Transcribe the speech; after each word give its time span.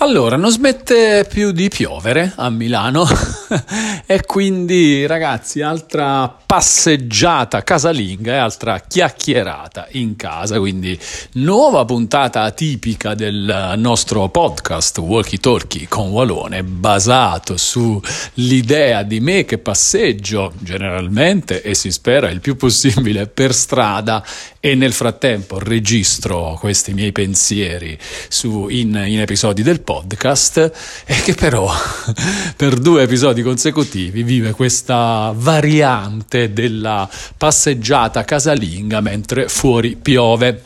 Allora, 0.00 0.36
non 0.36 0.52
smette 0.52 1.26
più 1.28 1.50
di 1.50 1.68
piovere 1.68 2.32
a 2.36 2.50
Milano 2.50 3.04
e 4.06 4.24
quindi 4.24 5.06
ragazzi, 5.06 5.60
altra 5.60 6.28
passeggiata 6.28 7.62
casalinga 7.62 8.32
e 8.32 8.36
altra 8.36 8.80
chiacchierata 8.80 9.88
in 9.92 10.16
casa, 10.16 10.58
quindi 10.58 10.98
nuova 11.32 11.84
puntata 11.84 12.42
atipica 12.42 13.14
del 13.14 13.74
nostro 13.76 14.28
podcast 14.28 14.98
Walkie 14.98 15.38
Talkie 15.38 15.88
con 15.88 16.08
Walone, 16.08 16.62
basato 16.62 17.56
sull'idea 17.56 19.02
di 19.02 19.20
me 19.20 19.44
che 19.44 19.58
passeggio 19.58 20.52
generalmente 20.58 21.62
e 21.62 21.74
si 21.74 21.90
spera 21.90 22.30
il 22.30 22.40
più 22.40 22.56
possibile 22.56 23.26
per 23.26 23.54
strada 23.54 24.24
e 24.60 24.74
nel 24.74 24.92
frattempo 24.92 25.58
registro 25.58 26.56
questi 26.58 26.92
miei 26.92 27.12
pensieri 27.12 27.96
su, 28.28 28.68
in, 28.68 29.02
in 29.06 29.20
episodi 29.20 29.62
del 29.62 29.80
podcast 29.80 30.72
e 31.04 31.22
che 31.22 31.34
però 31.34 31.70
per 32.56 32.78
due 32.78 33.02
episodi 33.02 33.37
consecutivi 33.42 34.22
vive 34.22 34.52
questa 34.52 35.32
variante 35.34 36.52
della 36.52 37.08
passeggiata 37.36 38.24
casalinga 38.24 39.00
mentre 39.00 39.48
fuori 39.48 39.96
piove. 39.96 40.62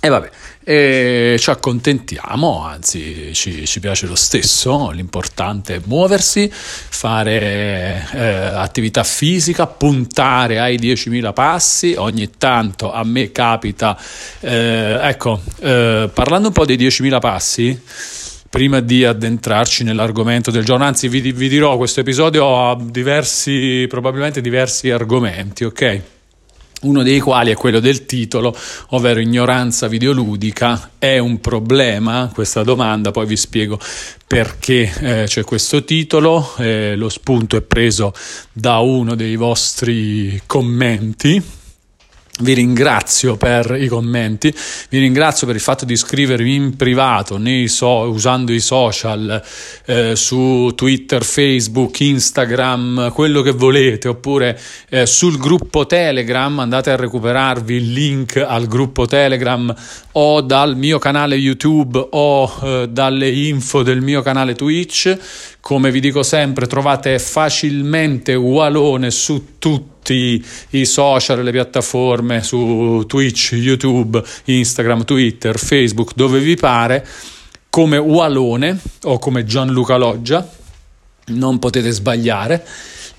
E 0.00 0.08
vabbè, 0.08 0.30
e 0.64 1.36
ci 1.40 1.50
accontentiamo, 1.50 2.64
anzi 2.64 3.32
ci, 3.34 3.66
ci, 3.66 3.80
piace 3.80 4.06
lo 4.06 4.14
stesso, 4.14 4.90
l'importante 4.90 5.76
è 5.76 5.80
muoversi, 5.84 6.48
fare 6.52 8.08
eh, 8.12 8.20
attività 8.54 9.02
fisica, 9.02 9.66
puntare 9.66 10.60
ai 10.60 10.76
10.000 10.76 11.32
passi, 11.32 11.94
ogni 11.96 12.30
tanto 12.38 12.92
a 12.92 13.02
me 13.02 13.32
capita, 13.32 13.98
eh, 14.40 14.98
ecco, 15.02 15.40
eh, 15.60 16.08
parlando 16.12 16.48
un 16.48 16.54
po' 16.54 16.64
dei 16.64 16.76
10.000 16.76 17.18
passi, 17.18 17.80
prima 18.52 18.80
di 18.80 19.02
addentrarci 19.02 19.82
nell'argomento 19.82 20.50
del 20.50 20.62
giorno, 20.62 20.84
anzi 20.84 21.08
vi, 21.08 21.32
vi 21.32 21.48
dirò, 21.48 21.78
questo 21.78 22.00
episodio 22.00 22.68
ha 22.68 22.76
diversi, 22.78 23.86
probabilmente 23.88 24.42
diversi 24.42 24.90
argomenti, 24.90 25.64
ok? 25.64 26.00
uno 26.82 27.02
dei 27.02 27.18
quali 27.18 27.50
è 27.50 27.54
quello 27.54 27.80
del 27.80 28.04
titolo, 28.04 28.54
ovvero 28.90 29.20
ignoranza 29.20 29.88
videoludica. 29.88 30.90
È 30.98 31.16
un 31.16 31.40
problema 31.40 32.30
questa 32.34 32.62
domanda? 32.62 33.10
Poi 33.10 33.24
vi 33.24 33.36
spiego 33.36 33.78
perché 34.26 34.92
eh, 35.00 35.24
c'è 35.26 35.44
questo 35.44 35.82
titolo. 35.84 36.54
Eh, 36.58 36.94
lo 36.94 37.08
spunto 37.08 37.56
è 37.56 37.62
preso 37.62 38.12
da 38.52 38.80
uno 38.80 39.14
dei 39.14 39.36
vostri 39.36 40.42
commenti 40.44 41.61
vi 42.42 42.54
ringrazio 42.54 43.36
per 43.36 43.76
i 43.80 43.86
commenti, 43.86 44.54
vi 44.88 44.98
ringrazio 44.98 45.46
per 45.46 45.56
il 45.56 45.62
fatto 45.62 45.84
di 45.84 45.96
scrivermi 45.96 46.54
in 46.54 46.76
privato 46.76 47.40
so, 47.66 47.88
usando 48.10 48.52
i 48.52 48.60
social 48.60 49.42
eh, 49.86 50.16
su 50.16 50.72
Twitter, 50.74 51.24
Facebook, 51.24 52.00
Instagram, 52.00 53.12
quello 53.12 53.42
che 53.42 53.52
volete, 53.52 54.08
oppure 54.08 54.60
eh, 54.88 55.06
sul 55.06 55.38
gruppo 55.38 55.86
Telegram, 55.86 56.58
andate 56.58 56.90
a 56.90 56.96
recuperarvi 56.96 57.74
il 57.74 57.92
link 57.92 58.36
al 58.36 58.66
gruppo 58.66 59.06
Telegram 59.06 59.74
o 60.12 60.40
dal 60.40 60.76
mio 60.76 60.98
canale 60.98 61.36
YouTube 61.36 62.08
o 62.10 62.52
eh, 62.62 62.88
dalle 62.90 63.30
info 63.30 63.82
del 63.82 64.00
mio 64.00 64.22
canale 64.22 64.54
Twitch. 64.54 65.16
Come 65.60 65.90
vi 65.92 66.00
dico 66.00 66.22
sempre, 66.22 66.66
trovate 66.66 67.18
facilmente 67.18 68.34
Walone 68.34 69.10
su 69.10 69.58
tutti 69.58 69.91
tutti 70.02 70.44
i 70.70 70.84
social, 70.84 71.42
le 71.42 71.52
piattaforme 71.52 72.42
su 72.42 73.04
Twitch, 73.06 73.52
YouTube, 73.52 74.20
Instagram, 74.46 75.04
Twitter, 75.04 75.56
Facebook, 75.56 76.12
dove 76.16 76.40
vi 76.40 76.56
pare, 76.56 77.06
come 77.70 77.96
Walone 77.98 78.78
o 79.04 79.18
come 79.18 79.44
Gianluca 79.44 79.96
Loggia, 79.96 80.46
non 81.26 81.60
potete 81.60 81.90
sbagliare. 81.92 82.66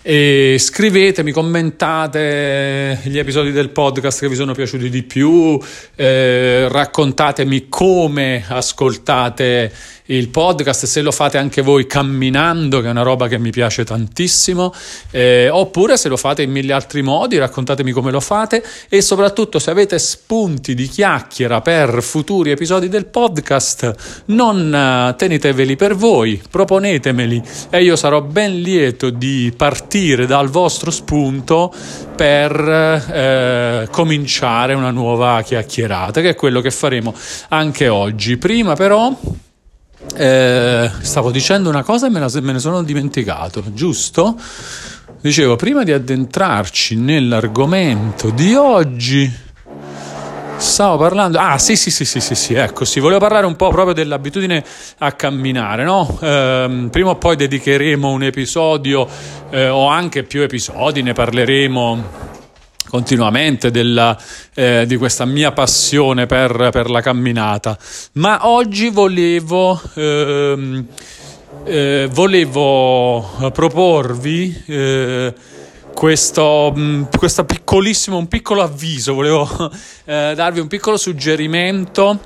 E 0.06 0.58
scrivetemi, 0.60 1.32
commentate 1.32 3.00
gli 3.04 3.18
episodi 3.18 3.54
del 3.54 3.70
podcast 3.70 4.20
che 4.20 4.28
vi 4.28 4.36
sono 4.36 4.54
piaciuti 4.54 4.90
di 4.90 5.04
più, 5.04 5.58
eh, 5.96 6.68
raccontatemi 6.68 7.70
come 7.70 8.44
ascoltate 8.46 9.72
il 10.08 10.30
podcast, 10.30 10.86
se 10.86 11.02
lo 11.02 11.12
fate 11.12 11.38
anche 11.38 11.62
voi 11.62 11.88
camminando, 11.88 12.82
che 12.82 12.88
è 12.88 12.92
una 12.92 13.04
roba 13.04 13.28
che 13.28 13.38
mi 13.38 13.52
piace 13.52 13.86
tantissimo, 13.86 14.74
eh, 15.12 15.50
oppure 15.50 15.98
se 15.98 16.10
lo 16.10 16.18
fate 16.18 16.42
in 16.42 16.52
mille 16.52 16.74
altri 16.74 17.02
modi, 17.02 17.38
raccontatemi 17.38 17.92
come 17.92 18.12
lo 18.12 18.20
fate 18.20 18.64
e 18.90 19.02
soprattutto 19.02 19.60
se 19.60 19.72
avete 19.72 19.98
spunti 20.00 20.74
di 20.74 20.88
chiacchiera 20.88 21.62
per 21.62 22.02
futuri 22.02 22.52
episodi 22.52 22.90
del 22.90 23.06
podcast, 23.06 24.24
non 24.26 25.12
uh, 25.12 25.16
teneteveli 25.16 25.76
per 25.76 25.96
voi, 25.96 26.42
proponetemeli 26.50 27.42
e 27.70 27.84
io 27.84 27.96
sarò 27.96 28.22
ben 28.22 28.60
lieto 28.60 29.10
di 29.10 29.54
partire 29.56 30.26
dal 30.26 30.50
vostro 30.50 30.92
spunto 30.92 31.74
per 32.16 32.52
eh, 32.54 33.88
cominciare 33.92 34.74
una 34.74 34.92
nuova 34.92 35.42
chiacchierata, 35.42 36.22
che 36.22 36.30
è 36.30 36.36
quello 36.36 36.62
che 36.62 36.72
faremo 36.72 37.14
anche 37.50 37.88
oggi. 37.88 38.38
Prima 38.38 38.76
però 38.76 39.16
eh, 40.16 40.92
stavo 41.02 41.32
dicendo 41.32 41.70
una 41.70 41.84
cosa 41.84 42.08
e 42.08 42.10
me, 42.10 42.20
la, 42.20 42.30
me 42.42 42.54
ne 42.54 42.60
sono 42.60 42.84
dimenticato, 42.84 43.64
giusto? 43.74 44.38
Dicevo, 45.22 45.56
prima 45.56 45.84
di 45.84 45.92
addentrarci 45.92 46.96
nell'argomento 46.96 48.30
di 48.30 48.54
oggi, 48.56 49.32
stavo 50.58 50.98
parlando. 50.98 51.38
Ah, 51.40 51.58
sì, 51.58 51.76
sì, 51.76 51.90
sì, 51.90 52.06
sì, 52.06 52.20
sì, 52.20 52.36
sì, 52.36 52.54
ecco, 52.54 52.86
sì, 52.86 53.00
volevo 53.00 53.20
parlare 53.20 53.46
un 53.46 53.56
po' 53.56 53.70
proprio 53.70 53.94
dell'abitudine 53.94 54.64
a 55.00 55.12
camminare, 55.14 55.84
no? 55.84 56.18
Eh, 56.22 56.88
prima 56.92 57.12
o 57.12 57.16
poi 57.16 57.36
dedicheremo 57.36 58.10
un 58.10 58.24
episodio 58.24 59.08
eh, 59.50 59.70
o 59.70 59.88
anche 59.88 60.24
più 60.24 60.42
episodi, 60.42 61.02
ne 61.02 61.14
parleremo 61.14 62.32
continuamente 62.94 63.72
della, 63.72 64.16
eh, 64.54 64.84
di 64.86 64.98
questa 64.98 65.26
mia 65.26 65.52
passione 65.52 66.28
per, 66.28 66.70
per, 66.72 66.92
la 66.92 67.02
camminata, 67.02 67.76
ma 68.14 68.48
oggi 68.48 68.90
volevo, 68.90 69.82
ehm, 69.96 70.86
eh, 71.64 72.08
volevo 72.12 73.50
proporvi 73.52 74.64
eh, 74.68 75.34
questo, 75.96 76.72
mm, 76.78 77.04
questo 77.18 77.46
piccolissimo, 77.46 78.16
un 78.16 78.28
piccolo 78.28 78.62
avviso, 78.62 79.16
volevo 79.16 79.50
eh, 80.06 80.34
darvi 80.36 80.60
un 80.60 80.68
piccolo 80.68 80.96
suggerimento 80.96 82.20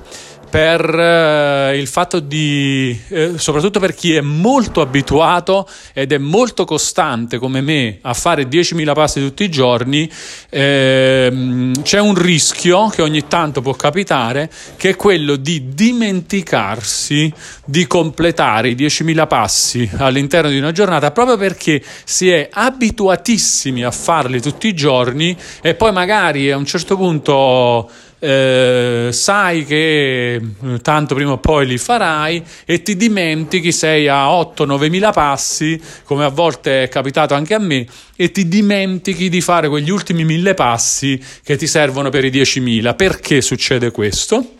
per 0.48 0.98
eh, 0.98 1.76
il 1.78 1.86
fatto 1.86 2.20
di, 2.20 2.98
eh, 3.08 3.32
soprattutto 3.36 3.80
per 3.80 3.94
chi 3.94 4.14
è 4.14 4.20
molto 4.20 4.80
abituato 4.80 5.68
ed 5.92 6.12
è 6.12 6.18
molto 6.18 6.64
costante 6.64 7.38
come 7.38 7.60
me 7.60 7.98
a 8.02 8.14
fare 8.14 8.44
10.000 8.44 8.92
passi 8.94 9.20
tutti 9.20 9.44
i 9.44 9.50
giorni, 9.50 10.10
ehm, 10.48 11.82
c'è 11.82 12.00
un 12.00 12.14
rischio 12.14 12.88
che 12.88 13.02
ogni 13.02 13.26
tanto 13.28 13.60
può 13.60 13.74
capitare, 13.74 14.50
che 14.76 14.90
è 14.90 14.96
quello 14.96 15.36
di 15.36 15.68
dimenticarsi 15.74 17.32
di 17.64 17.86
completare 17.86 18.70
i 18.70 18.74
10.000 18.74 19.26
passi 19.26 19.88
all'interno 19.96 20.50
di 20.50 20.58
una 20.58 20.72
giornata 20.72 21.10
proprio 21.10 21.36
perché 21.36 21.82
si 22.04 22.30
è 22.30 22.48
abituatissimi 22.50 23.84
a 23.84 23.90
farli 23.90 24.40
tutti 24.40 24.68
i 24.68 24.74
giorni 24.74 25.36
e 25.60 25.74
poi 25.74 25.92
magari 25.92 26.50
a 26.50 26.56
un 26.56 26.64
certo 26.64 26.96
punto 26.96 27.90
eh, 28.20 29.08
sai 29.12 29.64
che 29.64 30.34
eh, 30.34 30.42
tanto 30.82 31.14
prima 31.14 31.32
o 31.32 31.38
poi 31.38 31.66
li 31.66 31.78
farai 31.78 32.42
e 32.64 32.82
ti 32.82 32.96
dimentichi, 32.96 33.70
sei 33.72 34.08
a 34.08 34.26
8-9 34.26 34.88
mila 34.88 35.12
passi, 35.12 35.80
come 36.04 36.24
a 36.24 36.28
volte 36.28 36.84
è 36.84 36.88
capitato 36.88 37.34
anche 37.34 37.54
a 37.54 37.58
me, 37.58 37.86
e 38.16 38.30
ti 38.32 38.48
dimentichi 38.48 39.28
di 39.28 39.40
fare 39.40 39.68
quegli 39.68 39.90
ultimi 39.90 40.24
mille 40.24 40.54
passi 40.54 41.22
che 41.44 41.56
ti 41.56 41.66
servono 41.66 42.10
per 42.10 42.24
i 42.24 42.30
10.000. 42.30 42.96
Perché 42.96 43.40
succede 43.40 43.90
questo? 43.90 44.54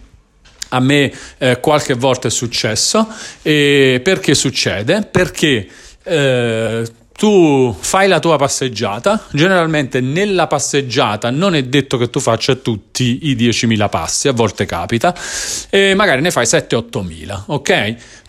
A 0.70 0.80
me 0.80 1.10
eh, 1.38 1.58
qualche 1.60 1.94
volta 1.94 2.28
è 2.28 2.30
successo. 2.30 3.08
E 3.42 4.00
perché 4.02 4.34
succede? 4.34 5.08
Perché 5.10 5.68
eh, 6.04 6.86
tu 7.18 7.76
fai 7.76 8.06
la 8.06 8.20
tua 8.20 8.36
passeggiata, 8.36 9.24
generalmente 9.32 10.00
nella 10.00 10.46
passeggiata 10.46 11.30
non 11.30 11.56
è 11.56 11.64
detto 11.64 11.98
che 11.98 12.10
tu 12.10 12.20
faccia 12.20 12.54
tutti 12.54 13.26
i 13.28 13.34
10.000 13.34 13.88
passi, 13.88 14.28
a 14.28 14.32
volte 14.32 14.66
capita, 14.66 15.12
e 15.68 15.94
magari 15.96 16.22
ne 16.22 16.30
fai 16.30 16.44
7-8.000, 16.44 17.42
ok? 17.46 17.70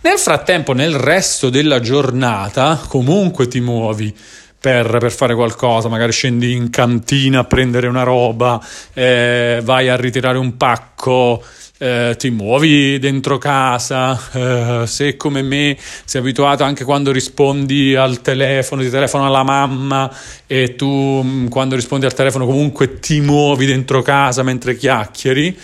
Nel 0.01 0.17
frattempo, 0.17 0.73
nel 0.73 0.95
resto 0.95 1.51
della 1.51 1.79
giornata, 1.79 2.81
comunque 2.87 3.47
ti 3.47 3.59
muovi. 3.59 4.15
Per, 4.59 4.97
per, 4.99 5.11
fare 5.13 5.35
qualcosa, 5.35 5.87
magari 5.87 6.11
scendi 6.11 6.51
in 6.51 6.69
cantina 6.69 7.39
a 7.39 7.43
prendere 7.45 7.87
una 7.87 8.03
roba, 8.03 8.61
eh, 8.93 9.61
vai 9.63 9.87
a 9.87 9.95
ritirare 9.95 10.37
un 10.37 10.57
pacco, 10.57 11.41
eh, 11.81 12.15
ti 12.17 12.29
muovi 12.29 12.99
dentro 12.99 13.37
casa, 13.37 14.19
eh, 14.33 14.83
se 14.85 15.15
come 15.15 15.41
me 15.41 15.77
sei 16.03 16.19
abituato 16.19 16.63
anche 16.63 16.83
quando 16.83 17.13
rispondi 17.13 17.95
al 17.95 18.21
telefono, 18.21 18.81
ti 18.81 18.89
telefono 18.89 19.25
alla 19.25 19.43
mamma 19.43 20.13
e 20.45 20.75
tu 20.75 21.21
mm, 21.23 21.47
quando 21.47 21.75
rispondi 21.75 22.05
al 22.05 22.13
telefono 22.13 22.45
comunque 22.45 22.99
ti 22.99 23.21
muovi 23.21 23.65
dentro 23.65 24.01
casa 24.01 24.43
mentre 24.43 24.75
chiacchieri. 24.75 25.57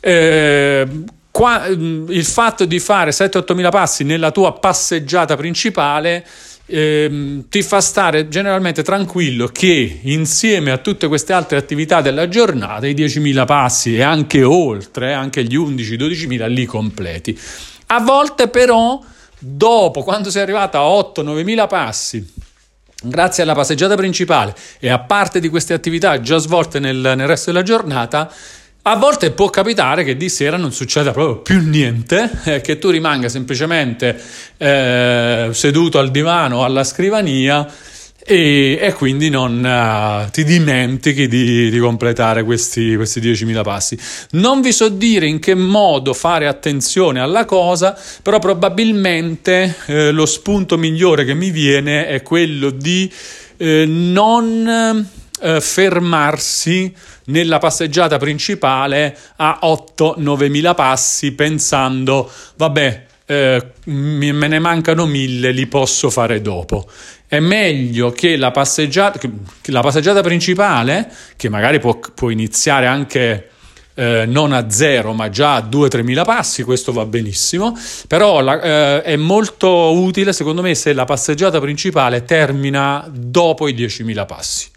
Eh, 0.00 0.88
qua, 1.30 1.66
il 1.66 2.24
fatto 2.24 2.64
di 2.64 2.80
fare 2.80 3.12
7-8 3.12 3.54
mila 3.54 3.70
passi 3.70 4.02
nella 4.02 4.32
tua 4.32 4.54
passeggiata 4.54 5.36
principale 5.36 6.26
ehm, 6.66 7.48
ti 7.48 7.62
fa 7.62 7.80
stare 7.80 8.28
generalmente 8.28 8.82
tranquillo 8.82 9.48
che 9.48 10.00
insieme 10.02 10.70
a 10.70 10.78
tutte 10.78 11.08
queste 11.08 11.32
altre 11.32 11.56
attività 11.56 12.00
della 12.00 12.28
giornata 12.28 12.86
i 12.86 12.94
10.000 12.94 13.44
passi 13.44 13.96
e 13.96 14.02
anche 14.02 14.42
oltre, 14.42 15.12
anche 15.12 15.44
gli 15.44 15.56
11-12.000 15.56 16.48
li 16.48 16.64
completi. 16.64 17.38
A 17.86 18.00
volte 18.00 18.48
però, 18.48 19.00
dopo, 19.38 20.02
quando 20.02 20.30
sei 20.30 20.42
arrivata 20.42 20.78
a 20.78 20.88
8-9.000 20.88 21.68
passi, 21.68 22.32
grazie 23.02 23.42
alla 23.42 23.54
passeggiata 23.54 23.94
principale 23.94 24.54
e 24.78 24.88
a 24.88 24.98
parte 24.98 25.40
di 25.40 25.48
queste 25.48 25.74
attività 25.74 26.20
già 26.20 26.38
svolte 26.38 26.78
nel, 26.78 26.96
nel 26.96 27.26
resto 27.26 27.52
della 27.52 27.62
giornata, 27.62 28.32
a 28.86 28.96
volte 28.96 29.30
può 29.30 29.48
capitare 29.48 30.04
che 30.04 30.14
di 30.14 30.28
sera 30.28 30.58
non 30.58 30.70
succeda 30.70 31.12
proprio 31.12 31.38
più 31.38 31.60
niente, 31.66 32.30
eh, 32.44 32.60
che 32.60 32.78
tu 32.78 32.90
rimanga 32.90 33.30
semplicemente 33.30 34.20
eh, 34.58 35.48
seduto 35.52 35.98
al 35.98 36.10
divano 36.10 36.58
o 36.58 36.64
alla 36.64 36.84
scrivania 36.84 37.66
e, 38.26 38.78
e 38.78 38.92
quindi 38.92 39.30
non 39.30 39.62
uh, 39.64 40.30
ti 40.30 40.44
dimentichi 40.44 41.28
di, 41.28 41.70
di 41.70 41.78
completare 41.78 42.42
questi, 42.42 42.94
questi 42.96 43.20
10.000 43.20 43.62
passi. 43.62 43.98
Non 44.32 44.60
vi 44.60 44.72
so 44.72 44.90
dire 44.90 45.26
in 45.26 45.38
che 45.38 45.54
modo 45.54 46.12
fare 46.12 46.46
attenzione 46.46 47.20
alla 47.20 47.46
cosa, 47.46 47.98
però 48.22 48.38
probabilmente 48.38 49.76
eh, 49.86 50.10
lo 50.10 50.26
spunto 50.26 50.76
migliore 50.76 51.24
che 51.24 51.34
mi 51.34 51.50
viene 51.50 52.06
è 52.06 52.22
quello 52.22 52.68
di 52.68 53.10
eh, 53.56 53.86
non 53.86 55.08
eh, 55.40 55.60
fermarsi 55.60 56.94
nella 57.26 57.58
passeggiata 57.58 58.18
principale 58.18 59.16
a 59.36 59.60
8-9 59.62 60.50
mila 60.50 60.74
passi 60.74 61.32
pensando 61.32 62.30
vabbè 62.56 63.06
eh, 63.26 63.72
me 63.84 64.48
ne 64.48 64.58
mancano 64.58 65.06
mille, 65.06 65.50
li 65.50 65.66
posso 65.66 66.10
fare 66.10 66.40
dopo. 66.40 66.86
È 67.26 67.40
meglio 67.40 68.10
che 68.10 68.36
la 68.36 68.50
passeggiata, 68.50 69.18
che 69.18 69.30
la 69.70 69.80
passeggiata 69.80 70.20
principale, 70.20 71.10
che 71.36 71.48
magari 71.48 71.80
può, 71.80 71.98
può 72.14 72.30
iniziare 72.30 72.86
anche 72.86 73.50
eh, 73.94 74.24
non 74.26 74.52
a 74.52 74.70
zero, 74.70 75.12
ma 75.12 75.30
già 75.30 75.54
a 75.54 75.68
2-3 75.68 76.02
mila 76.02 76.24
passi, 76.24 76.62
questo 76.62 76.92
va 76.92 77.06
benissimo. 77.06 77.76
Però 78.06 78.40
la, 78.40 78.60
eh, 78.60 79.02
è 79.02 79.16
molto 79.16 79.92
utile, 79.94 80.32
secondo 80.32 80.62
me, 80.62 80.74
se 80.74 80.92
la 80.92 81.04
passeggiata 81.04 81.60
principale 81.60 82.24
termina 82.24 83.08
dopo 83.10 83.68
i 83.68 83.74
10.000 83.74 84.26
passi. 84.26 84.72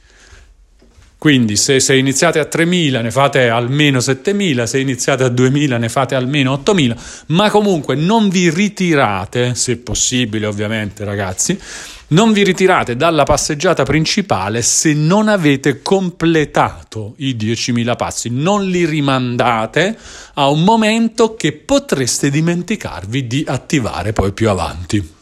Quindi 1.17 1.55
se, 1.55 1.79
se, 1.79 1.95
iniziate 1.95 2.39
a 2.39 2.47
3.000 2.49 3.01
ne 3.01 3.11
fate 3.11 3.49
almeno 3.49 3.97
7.000, 3.97 4.65
se 4.65 4.79
iniziate 4.79 5.23
a 5.23 5.29
2.000 5.29 5.79
ne 5.79 5.89
fate 5.89 6.13
almeno 6.13 6.61
8.000, 6.63 6.95
ma 7.27 7.49
comunque 7.49 7.95
non 7.95 8.29
vi 8.29 8.51
ritirate, 8.51 9.55
se 9.55 9.77
possibile 9.77 10.45
ovviamente 10.45 11.03
ragazzi, 11.03 11.59
non 12.09 12.31
vi 12.31 12.43
ritirate 12.43 12.95
dalla 12.95 13.23
passeggiata 13.23 13.83
principale 13.83 14.61
se 14.61 14.93
non 14.93 15.27
avete 15.27 15.81
completato 15.81 17.15
i 17.17 17.35
10.000 17.35 17.95
passi, 17.95 18.29
non 18.29 18.65
li 18.69 18.85
rimandate 18.85 19.97
a 20.35 20.47
un 20.49 20.63
momento 20.63 21.35
che 21.35 21.51
potreste 21.51 22.29
dimenticarvi 22.29 23.25
di 23.27 23.43
attivare 23.45 24.13
poi 24.13 24.31
più 24.33 24.49
avanti. 24.49 25.15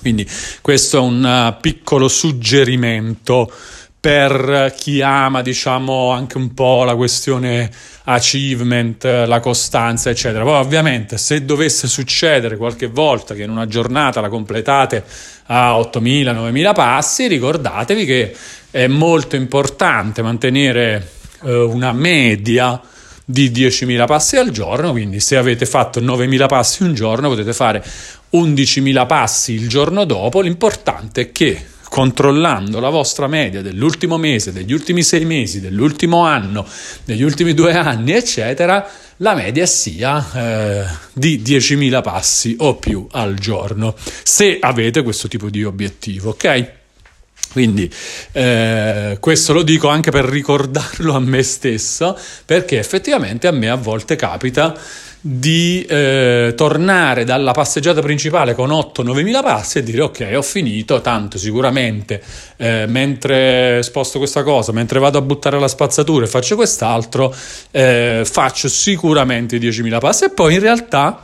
Quindi 0.00 0.26
questo 0.62 0.98
è 0.98 1.00
un 1.00 1.22
uh, 1.24 1.60
piccolo 1.60 2.08
suggerimento 2.08 3.50
per 3.98 4.74
chi 4.76 5.02
ama, 5.02 5.42
diciamo, 5.42 6.10
anche 6.10 6.36
un 6.36 6.54
po' 6.54 6.84
la 6.84 6.94
questione 6.94 7.70
achievement, 8.04 9.04
la 9.04 9.40
costanza, 9.40 10.10
eccetera. 10.10 10.44
Poi 10.44 10.60
ovviamente 10.60 11.18
se 11.18 11.44
dovesse 11.44 11.88
succedere 11.88 12.56
qualche 12.56 12.86
volta 12.86 13.34
che 13.34 13.42
in 13.42 13.50
una 13.50 13.66
giornata 13.66 14.20
la 14.20 14.28
completate 14.28 15.04
a 15.46 15.76
8.000, 15.78 16.34
9.000 16.34 16.74
passi, 16.74 17.26
ricordatevi 17.26 18.04
che 18.04 18.36
è 18.70 18.86
molto 18.86 19.36
importante 19.36 20.22
mantenere 20.22 21.08
eh, 21.42 21.54
una 21.54 21.92
media 21.92 22.80
di 23.24 23.50
10.000 23.50 24.06
passi 24.06 24.36
al 24.36 24.50
giorno, 24.50 24.92
quindi 24.92 25.18
se 25.18 25.36
avete 25.36 25.66
fatto 25.66 26.00
9.000 26.00 26.46
passi 26.46 26.84
un 26.84 26.94
giorno 26.94 27.28
potete 27.28 27.52
fare 27.52 27.84
11.000 28.32 29.06
passi 29.06 29.52
il 29.54 29.68
giorno 29.68 30.04
dopo, 30.04 30.40
l'importante 30.40 31.22
è 31.22 31.32
che 31.32 31.74
controllando 31.96 32.78
la 32.78 32.90
vostra 32.90 33.26
media 33.26 33.62
dell'ultimo 33.62 34.18
mese, 34.18 34.52
degli 34.52 34.74
ultimi 34.74 35.02
sei 35.02 35.24
mesi, 35.24 35.62
dell'ultimo 35.62 36.26
anno, 36.26 36.66
degli 37.06 37.22
ultimi 37.22 37.54
due 37.54 37.72
anni, 37.72 38.12
eccetera, 38.12 38.86
la 39.16 39.34
media 39.34 39.64
sia 39.64 40.30
eh, 40.34 40.84
di 41.14 41.40
10.000 41.42 42.02
passi 42.02 42.54
o 42.58 42.74
più 42.76 43.06
al 43.12 43.36
giorno, 43.36 43.94
se 44.22 44.58
avete 44.60 45.02
questo 45.02 45.26
tipo 45.26 45.48
di 45.48 45.64
obiettivo, 45.64 46.28
ok? 46.32 46.70
Quindi 47.52 47.90
eh, 48.32 49.16
questo 49.18 49.54
lo 49.54 49.62
dico 49.62 49.88
anche 49.88 50.10
per 50.10 50.26
ricordarlo 50.26 51.14
a 51.14 51.20
me 51.20 51.42
stesso, 51.42 52.14
perché 52.44 52.78
effettivamente 52.78 53.46
a 53.46 53.52
me 53.52 53.70
a 53.70 53.76
volte 53.76 54.16
capita 54.16 54.78
di 55.28 55.84
eh, 55.88 56.52
tornare 56.54 57.24
dalla 57.24 57.50
passeggiata 57.50 58.00
principale 58.00 58.54
con 58.54 58.70
8-9 58.70 59.24
mila 59.24 59.42
passi 59.42 59.78
e 59.78 59.82
dire 59.82 60.02
ok 60.02 60.34
ho 60.36 60.42
finito, 60.42 61.00
tanto 61.00 61.36
sicuramente 61.36 62.22
eh, 62.56 62.84
mentre 62.86 63.82
sposto 63.82 64.18
questa 64.18 64.44
cosa, 64.44 64.70
mentre 64.70 65.00
vado 65.00 65.18
a 65.18 65.22
buttare 65.22 65.58
la 65.58 65.66
spazzatura 65.66 66.26
e 66.26 66.28
faccio 66.28 66.54
quest'altro, 66.54 67.34
eh, 67.72 68.22
faccio 68.24 68.68
sicuramente 68.68 69.58
10.000 69.58 69.98
passi 69.98 70.24
e 70.26 70.30
poi 70.30 70.54
in 70.54 70.60
realtà 70.60 71.20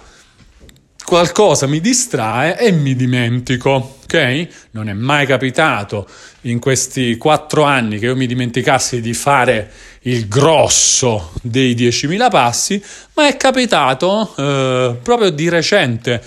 qualcosa 1.05 1.69
mi 1.69 1.81
distrae 1.81 2.59
e 2.59 2.73
mi 2.73 2.97
dimentico, 2.97 3.99
ok? 4.03 4.49
Non 4.73 4.89
è 4.89 4.95
mai 4.95 5.27
capitato 5.27 6.09
in 6.43 6.59
questi 6.59 7.17
quattro 7.17 7.63
anni 7.65 7.99
che 7.99 8.07
io 8.07 8.17
mi 8.17 8.27
dimenticassi 8.27 9.01
di 9.01 9.15
fare 9.15 9.71
il 10.03 10.27
grosso 10.27 11.33
dei 11.43 11.75
10.000 11.75 12.31
passi, 12.31 12.83
ma 13.15 13.29
è 13.29 13.37
capitato 13.37 14.35
eh, 14.37 14.97
proprio 15.03 15.31
di 15.31 15.49
recente, 15.49 16.23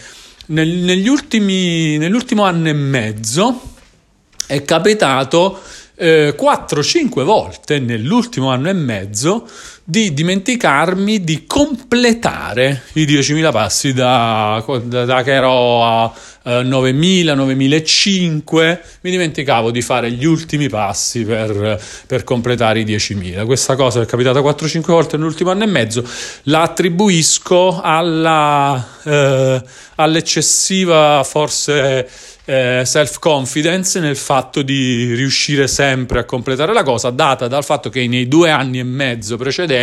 nel, 0.48 0.70
negli 0.70 1.08
ultimi, 1.08 1.98
nell'ultimo 1.98 2.44
anno 2.44 2.70
e 2.70 2.74
mezzo, 2.74 3.74
è 4.48 4.64
capitato 4.64 5.60
eh, 5.96 6.36
4-5 6.40 7.24
volte 7.24 7.80
nell'ultimo 7.80 8.52
anno 8.52 8.70
e 8.70 8.74
mezzo 8.74 9.48
di 9.88 10.16
dimenticarmi 10.16 11.24
di 11.24 11.46
completare 11.46 12.86
i 12.94 13.06
10.000 13.06 13.52
passi 13.52 13.94
da, 13.94 14.64
da, 14.84 15.06
da 15.06 15.22
che 15.22 15.32
ero 15.32 15.84
a 15.84 16.12
eh, 16.42 16.62
9.000, 16.64 17.36
9.005, 17.36 18.80
mi 19.02 19.12
dimenticavo 19.12 19.70
di 19.70 19.84
fare 19.84 20.12
gli 20.12 20.26
ultimi 20.26 20.70
passi 20.70 21.24
per, 21.24 21.80
per 22.08 22.24
completare 22.24 22.80
i 22.80 22.84
10.000. 22.84 23.46
Questa 23.46 23.76
cosa 23.76 24.02
è 24.02 24.06
capitata 24.08 24.40
4-5 24.40 24.82
volte 24.88 25.18
nell'ultimo 25.18 25.52
anno 25.52 25.66
e 25.66 25.68
mezzo, 25.68 26.04
la 26.44 26.64
attribuisco 26.64 27.80
alla, 27.80 28.84
eh, 29.04 29.64
all'eccessiva 29.98 31.24
forse 31.24 32.34
eh, 32.46 32.84
self-confidence 32.86 34.00
nel 34.00 34.16
fatto 34.16 34.62
di 34.62 35.14
riuscire 35.16 35.68
sempre 35.68 36.20
a 36.20 36.24
completare 36.26 36.74
la 36.74 36.84
cosa, 36.84 37.10
data 37.10 37.48
dal 37.48 37.64
fatto 37.64 37.90
che 37.90 38.08
nei 38.08 38.28
due 38.28 38.52
anni 38.52 38.80
e 38.80 38.84
mezzo 38.84 39.36
precedenti, 39.36 39.75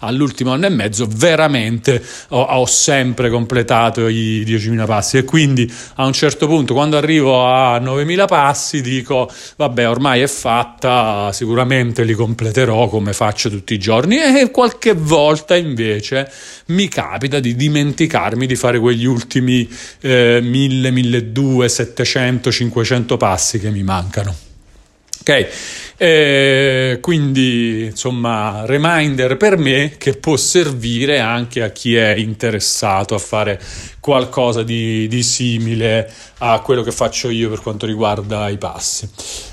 all'ultimo 0.00 0.52
anno 0.52 0.66
e 0.66 0.70
mezzo, 0.70 1.06
veramente 1.08 2.02
ho, 2.28 2.42
ho 2.42 2.66
sempre 2.66 3.30
completato 3.30 4.08
i 4.08 4.44
10.000 4.46 4.86
passi 4.86 5.18
e 5.18 5.24
quindi 5.24 5.70
a 5.96 6.06
un 6.06 6.12
certo 6.12 6.46
punto, 6.46 6.74
quando 6.74 6.96
arrivo 6.96 7.46
a 7.46 7.78
9.000 7.78 8.26
passi, 8.26 8.80
dico 8.80 9.30
vabbè, 9.56 9.88
ormai 9.88 10.20
è 10.20 10.26
fatta, 10.26 11.30
sicuramente 11.32 12.04
li 12.04 12.14
completerò 12.14 12.88
come 12.88 13.12
faccio 13.12 13.50
tutti 13.50 13.74
i 13.74 13.78
giorni 13.78 14.16
e 14.20 14.50
qualche 14.50 14.94
volta 14.94 15.56
invece 15.56 16.30
mi 16.66 16.88
capita 16.88 17.40
di 17.40 17.54
dimenticarmi 17.54 18.46
di 18.46 18.56
fare 18.56 18.78
quegli 18.78 19.04
ultimi 19.04 19.68
eh, 20.00 20.40
1000, 20.42 20.90
1200, 20.90 21.84
700, 21.84 22.50
500 22.50 23.16
passi 23.16 23.58
che 23.58 23.70
mi 23.70 23.82
mancano. 23.82 24.53
Ok, 25.26 25.48
eh, 25.96 26.98
quindi 27.00 27.84
insomma, 27.86 28.66
reminder 28.66 29.38
per 29.38 29.56
me 29.56 29.94
che 29.96 30.18
può 30.18 30.36
servire 30.36 31.18
anche 31.18 31.62
a 31.62 31.70
chi 31.70 31.96
è 31.96 32.14
interessato 32.14 33.14
a 33.14 33.18
fare 33.18 33.58
qualcosa 34.00 34.62
di, 34.62 35.08
di 35.08 35.22
simile 35.22 36.12
a 36.40 36.60
quello 36.60 36.82
che 36.82 36.92
faccio 36.92 37.30
io 37.30 37.48
per 37.48 37.62
quanto 37.62 37.86
riguarda 37.86 38.50
i 38.50 38.58
passi. 38.58 39.08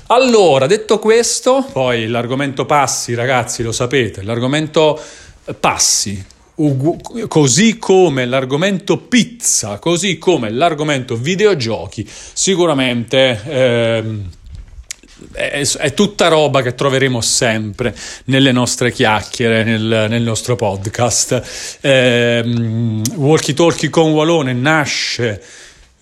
Allora, 0.08 0.66
detto 0.66 0.98
questo, 0.98 1.66
poi 1.72 2.06
l'argomento 2.06 2.66
passi, 2.66 3.14
ragazzi, 3.14 3.62
lo 3.62 3.72
sapete, 3.72 4.22
l'argomento 4.22 5.00
passi 5.58 6.22
così 7.28 7.78
come 7.78 8.26
l'argomento 8.26 8.98
pizza, 8.98 9.78
così 9.78 10.18
come 10.18 10.50
l'argomento 10.50 11.16
videogiochi, 11.16 12.06
sicuramente 12.06 13.40
eh, 13.46 14.02
è, 15.30 15.62
è, 15.78 15.94
tutta 15.94 16.28
roba 16.28 16.62
che 16.62 16.74
troveremo 16.74 17.20
sempre 17.20 17.94
nelle 18.24 18.52
nostre 18.52 18.90
chiacchiere, 18.92 19.64
nel, 19.64 20.06
nel 20.08 20.22
nostro 20.22 20.56
podcast. 20.56 21.78
Eh, 21.80 22.42
Walkie 23.14 23.54
Talkie 23.54 23.90
con 23.90 24.10
Walone 24.12 24.52
nasce 24.52 25.42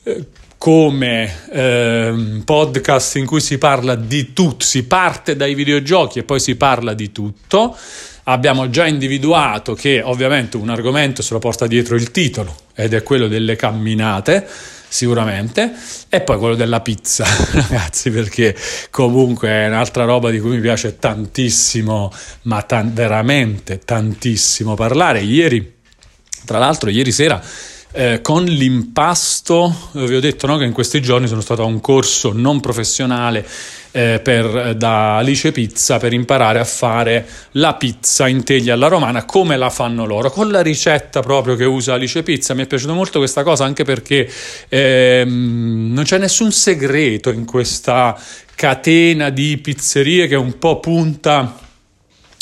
eh, 0.02 0.24
come 0.56 1.34
eh, 1.52 2.42
podcast 2.44 3.16
in 3.16 3.24
cui 3.26 3.40
si 3.40 3.56
parla 3.56 3.94
di 3.94 4.32
tutto, 4.32 4.64
si 4.64 4.84
parte 4.84 5.34
dai 5.34 5.54
videogiochi 5.54 6.18
e 6.18 6.22
poi 6.22 6.38
si 6.38 6.56
parla 6.56 6.92
di 6.92 7.12
tutto. 7.12 7.76
Abbiamo 8.24 8.68
già 8.68 8.86
individuato 8.86 9.74
che 9.74 10.02
ovviamente 10.02 10.56
un 10.56 10.68
argomento 10.68 11.22
se 11.22 11.32
lo 11.32 11.38
porta 11.38 11.66
dietro 11.66 11.96
il 11.96 12.10
titolo 12.10 12.54
ed 12.74 12.92
è 12.92 13.02
quello 13.02 13.26
delle 13.26 13.56
camminate 13.56 14.46
sicuramente, 14.90 15.72
e 16.08 16.20
poi 16.20 16.36
quello 16.36 16.56
della 16.56 16.80
pizza, 16.80 17.24
ragazzi, 17.52 18.10
perché 18.10 18.56
comunque 18.90 19.48
è 19.48 19.66
un'altra 19.68 20.04
roba 20.04 20.30
di 20.30 20.40
cui 20.40 20.56
mi 20.56 20.60
piace 20.60 20.98
tantissimo, 20.98 22.12
ma 22.42 22.60
tan- 22.62 22.92
veramente 22.92 23.78
tantissimo 23.78 24.74
parlare. 24.74 25.20
Ieri, 25.20 25.76
tra 26.44 26.58
l'altro, 26.58 26.90
ieri 26.90 27.12
sera 27.12 27.40
eh, 27.92 28.20
con 28.20 28.44
l'impasto, 28.44 29.90
vi 29.92 30.14
ho 30.14 30.20
detto 30.20 30.46
no, 30.46 30.56
che 30.58 30.64
in 30.64 30.72
questi 30.72 31.00
giorni 31.00 31.26
sono 31.26 31.40
stato 31.40 31.62
a 31.62 31.66
un 31.66 31.80
corso 31.80 32.32
non 32.32 32.60
professionale 32.60 33.46
eh, 33.92 34.20
per, 34.22 34.76
da 34.76 35.16
Alice 35.16 35.50
Pizza 35.52 35.98
per 35.98 36.12
imparare 36.12 36.58
a 36.58 36.64
fare 36.64 37.26
la 37.52 37.74
pizza 37.74 38.28
in 38.28 38.44
teglia 38.44 38.74
alla 38.74 38.88
romana 38.88 39.24
come 39.24 39.56
la 39.56 39.70
fanno 39.70 40.04
loro, 40.04 40.30
con 40.30 40.50
la 40.50 40.62
ricetta 40.62 41.20
proprio 41.20 41.56
che 41.56 41.64
usa 41.64 41.94
Alice 41.94 42.22
Pizza. 42.22 42.54
Mi 42.54 42.62
è 42.62 42.66
piaciuta 42.66 42.92
molto 42.92 43.18
questa 43.18 43.42
cosa 43.42 43.64
anche 43.64 43.84
perché 43.84 44.30
ehm, 44.68 45.90
non 45.92 46.04
c'è 46.04 46.18
nessun 46.18 46.52
segreto 46.52 47.30
in 47.30 47.44
questa 47.44 48.18
catena 48.54 49.30
di 49.30 49.58
pizzerie 49.58 50.28
che 50.28 50.36
un 50.36 50.58
po' 50.58 50.80
punta 50.80 51.58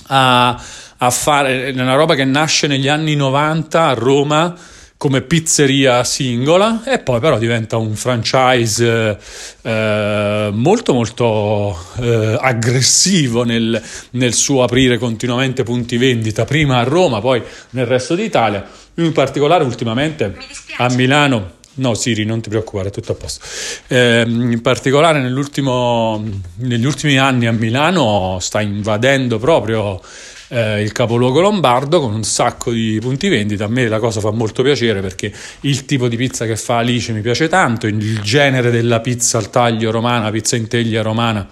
a, 0.08 0.62
a 0.98 1.10
fare 1.10 1.70
una 1.70 1.94
roba 1.94 2.14
che 2.14 2.24
nasce 2.24 2.66
negli 2.66 2.88
anni 2.88 3.14
90 3.14 3.86
a 3.86 3.92
Roma 3.92 4.56
come 4.98 5.22
pizzeria 5.22 6.02
singola 6.02 6.82
e 6.84 6.98
poi 6.98 7.20
però 7.20 7.38
diventa 7.38 7.76
un 7.76 7.94
franchise 7.94 9.16
eh, 9.62 10.50
molto 10.52 10.92
molto 10.92 11.78
eh, 12.00 12.36
aggressivo 12.38 13.44
nel, 13.44 13.80
nel, 14.10 14.34
suo 14.34 14.64
aprire 14.64 14.98
continuamente 14.98 15.62
punti 15.62 15.96
vendita. 15.96 16.44
Prima 16.44 16.78
a 16.78 16.82
Roma 16.82 17.20
poi 17.20 17.40
nel 17.70 17.86
resto 17.86 18.16
d'Italia. 18.16 18.66
In 18.94 19.12
particolare 19.12 19.62
ultimamente 19.62 20.36
a 20.78 20.92
Milano. 20.92 21.56
No, 21.74 21.94
Siri, 21.94 22.24
non 22.24 22.40
ti 22.40 22.48
preoccupare, 22.48 22.88
è 22.88 22.90
tutto 22.90 23.12
a 23.12 23.14
posto. 23.14 23.46
Eh, 23.86 24.24
in 24.26 24.60
particolare 24.60 25.20
negli 25.20 26.84
ultimi 26.84 27.18
anni 27.18 27.46
a 27.46 27.52
Milano 27.52 28.38
sta 28.40 28.60
invadendo 28.60 29.38
proprio 29.38 30.00
eh, 30.48 30.82
il 30.82 30.92
capoluogo 30.92 31.40
lombardo 31.40 32.00
con 32.00 32.12
un 32.12 32.24
sacco 32.24 32.70
di 32.70 32.98
punti 33.00 33.28
vendita. 33.28 33.64
A 33.64 33.68
me 33.68 33.86
la 33.88 33.98
cosa 33.98 34.20
fa 34.20 34.30
molto 34.30 34.62
piacere 34.62 35.00
perché 35.00 35.32
il 35.60 35.84
tipo 35.84 36.08
di 36.08 36.16
pizza 36.16 36.46
che 36.46 36.56
fa 36.56 36.78
Alice 36.78 37.12
mi 37.12 37.20
piace 37.20 37.48
tanto, 37.48 37.86
il 37.86 38.20
genere 38.20 38.70
della 38.70 39.00
pizza 39.00 39.38
al 39.38 39.50
taglio 39.50 39.90
romana, 39.90 40.30
pizza 40.30 40.56
in 40.56 40.68
teglia 40.68 41.02
romana 41.02 41.46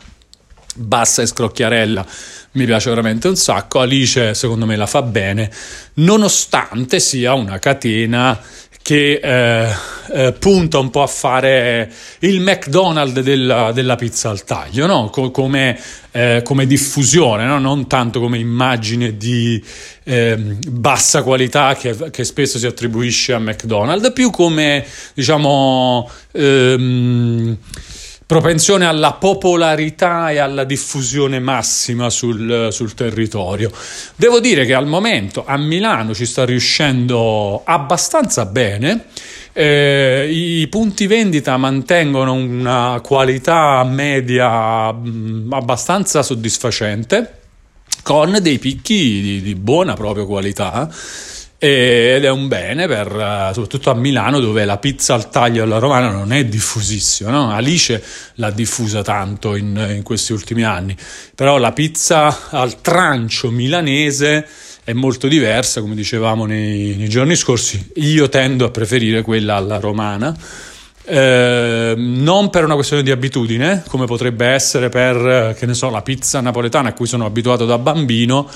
bassa 0.77 1.23
e 1.23 1.27
scrocchiarella 1.27 2.07
mi 2.53 2.65
piace 2.65 2.91
veramente 2.91 3.29
un 3.29 3.37
sacco 3.37 3.81
Alice 3.81 4.35
secondo 4.35 4.67
me 4.67 4.77
la 4.77 4.87
fa 4.87 5.03
bene 5.03 5.51
nonostante 5.95 7.01
sia 7.01 7.35
una 7.35 7.59
catena 7.59 8.39
che 8.87 9.19
eh, 9.21 9.69
eh, 10.13 10.33
punta 10.39 10.79
un 10.79 10.91
po' 10.91 11.03
a 11.03 11.09
fare 11.09 11.91
il 12.21 12.39
McDonald's 12.39 13.19
della, 13.19 13.73
della 13.73 13.97
pizza 13.97 14.31
al 14.31 14.45
taglio, 14.45 14.87
no? 14.87 15.11
Co- 15.11 15.33
come, 15.33 15.77
eh, 16.13 16.43
come, 16.45 16.69
diffusione, 16.69 17.47
no? 17.47 17.59
non 17.59 17.89
tanto 17.89 18.21
come 18.21 18.39
immagine 18.39 19.17
di 19.17 19.61
ehm, 20.05 20.59
bassa 20.69 21.25
qualità 21.25 21.75
che, 21.75 21.97
che, 22.13 22.23
spesso 22.23 22.59
si 22.59 22.67
attribuisce 22.67 23.33
a 23.33 23.41
McDonald's, 23.41 24.13
più 24.13 24.31
come 24.31 24.87
diciamo 25.15 26.09
ehm, 26.31 27.57
propensione 28.27 28.85
alla 28.87 29.13
popolarità 29.13 30.31
e 30.31 30.39
alla 30.39 30.65
diffusione 30.65 31.39
massima 31.39 32.11
sul, 32.11 32.69
sul, 32.73 32.93
territorio. 32.95 33.71
Devo 34.17 34.41
dire 34.41 34.67
che 34.67 34.75
al 34.75 34.87
momento 34.87 35.45
a 35.47 35.57
Milano 35.57 36.13
ci 36.13 36.27
sta 36.27 36.45
riuscendo 36.45 37.63
abbastanza 37.65 38.45
bene. 38.45 39.05
Eh, 39.53 40.29
I 40.31 40.67
punti 40.67 41.07
vendita 41.07 41.57
mantengono 41.57 42.33
una 42.33 43.01
qualità 43.03 43.85
media 43.85 44.93
mh, 44.93 45.49
abbastanza 45.53 46.23
soddisfacente 46.23 47.39
con 48.03 48.39
dei 48.43 48.59
picchi 48.59 49.21
di, 49.23 49.41
di 49.41 49.55
buona 49.55 49.95
proprio 49.95 50.27
qualità 50.27 50.91
ed 51.59 52.23
è 52.25 52.31
un 52.31 52.49
bene 52.49 52.87
per, 52.87 53.07
eh, 53.07 53.51
soprattutto 53.55 53.91
a 53.91 53.95
Milano 53.95 54.41
dove 54.41 54.67
la 54.67 54.77
pizza 54.77 55.15
al 55.15 55.31
taglio 55.31 55.63
alla 55.63 55.79
romana 55.79 56.11
non 56.11 56.33
è 56.33 56.45
diffusissima 56.45 57.31
no? 57.31 57.51
Alice 57.51 58.03
l'ha 58.35 58.51
diffusa 58.51 59.03
tanto 59.03 59.57
in, 59.57 59.95
in, 59.95 60.03
questi 60.03 60.33
ultimi 60.33 60.65
anni. 60.65 60.95
Però 61.35 61.57
la 61.57 61.73
pizza 61.73 62.51
al 62.51 62.83
trancio 62.83 63.51
milanese 63.51 64.47
è 64.85 64.93
molto 64.93 65.29
diversa 65.29 65.81
come 65.81 65.95
dicevamo 65.95 66.45
nei, 66.45 66.95
nei 66.97 67.09
giorni 67.09 67.35
scorsi. 67.35 67.93
Io 67.97 68.29
tendo 68.29 68.67
a 68.67 68.71
preferire 68.71 69.23
quella 69.23 69.55
alla 69.55 69.79
romana. 69.79 70.37
Eh, 71.09 71.95
non 71.97 72.51
per 72.51 72.65
una 72.65 72.75
questione 72.75 73.05
di 73.05 73.13
abitudine 73.13 73.85
come 73.87 74.07
potrebbe 74.07 74.45
essere 74.47 74.89
per 74.89 75.55
che 75.57 75.65
ne 75.65 75.75
so 75.75 75.89
la 75.89 76.03
pizza 76.03 76.41
napoletana 76.41 76.89
a 76.89 76.93
cui 76.95 77.07
sono 77.07 77.25
abituato 77.25 77.65
da 77.65 77.79
bambino 77.79 78.51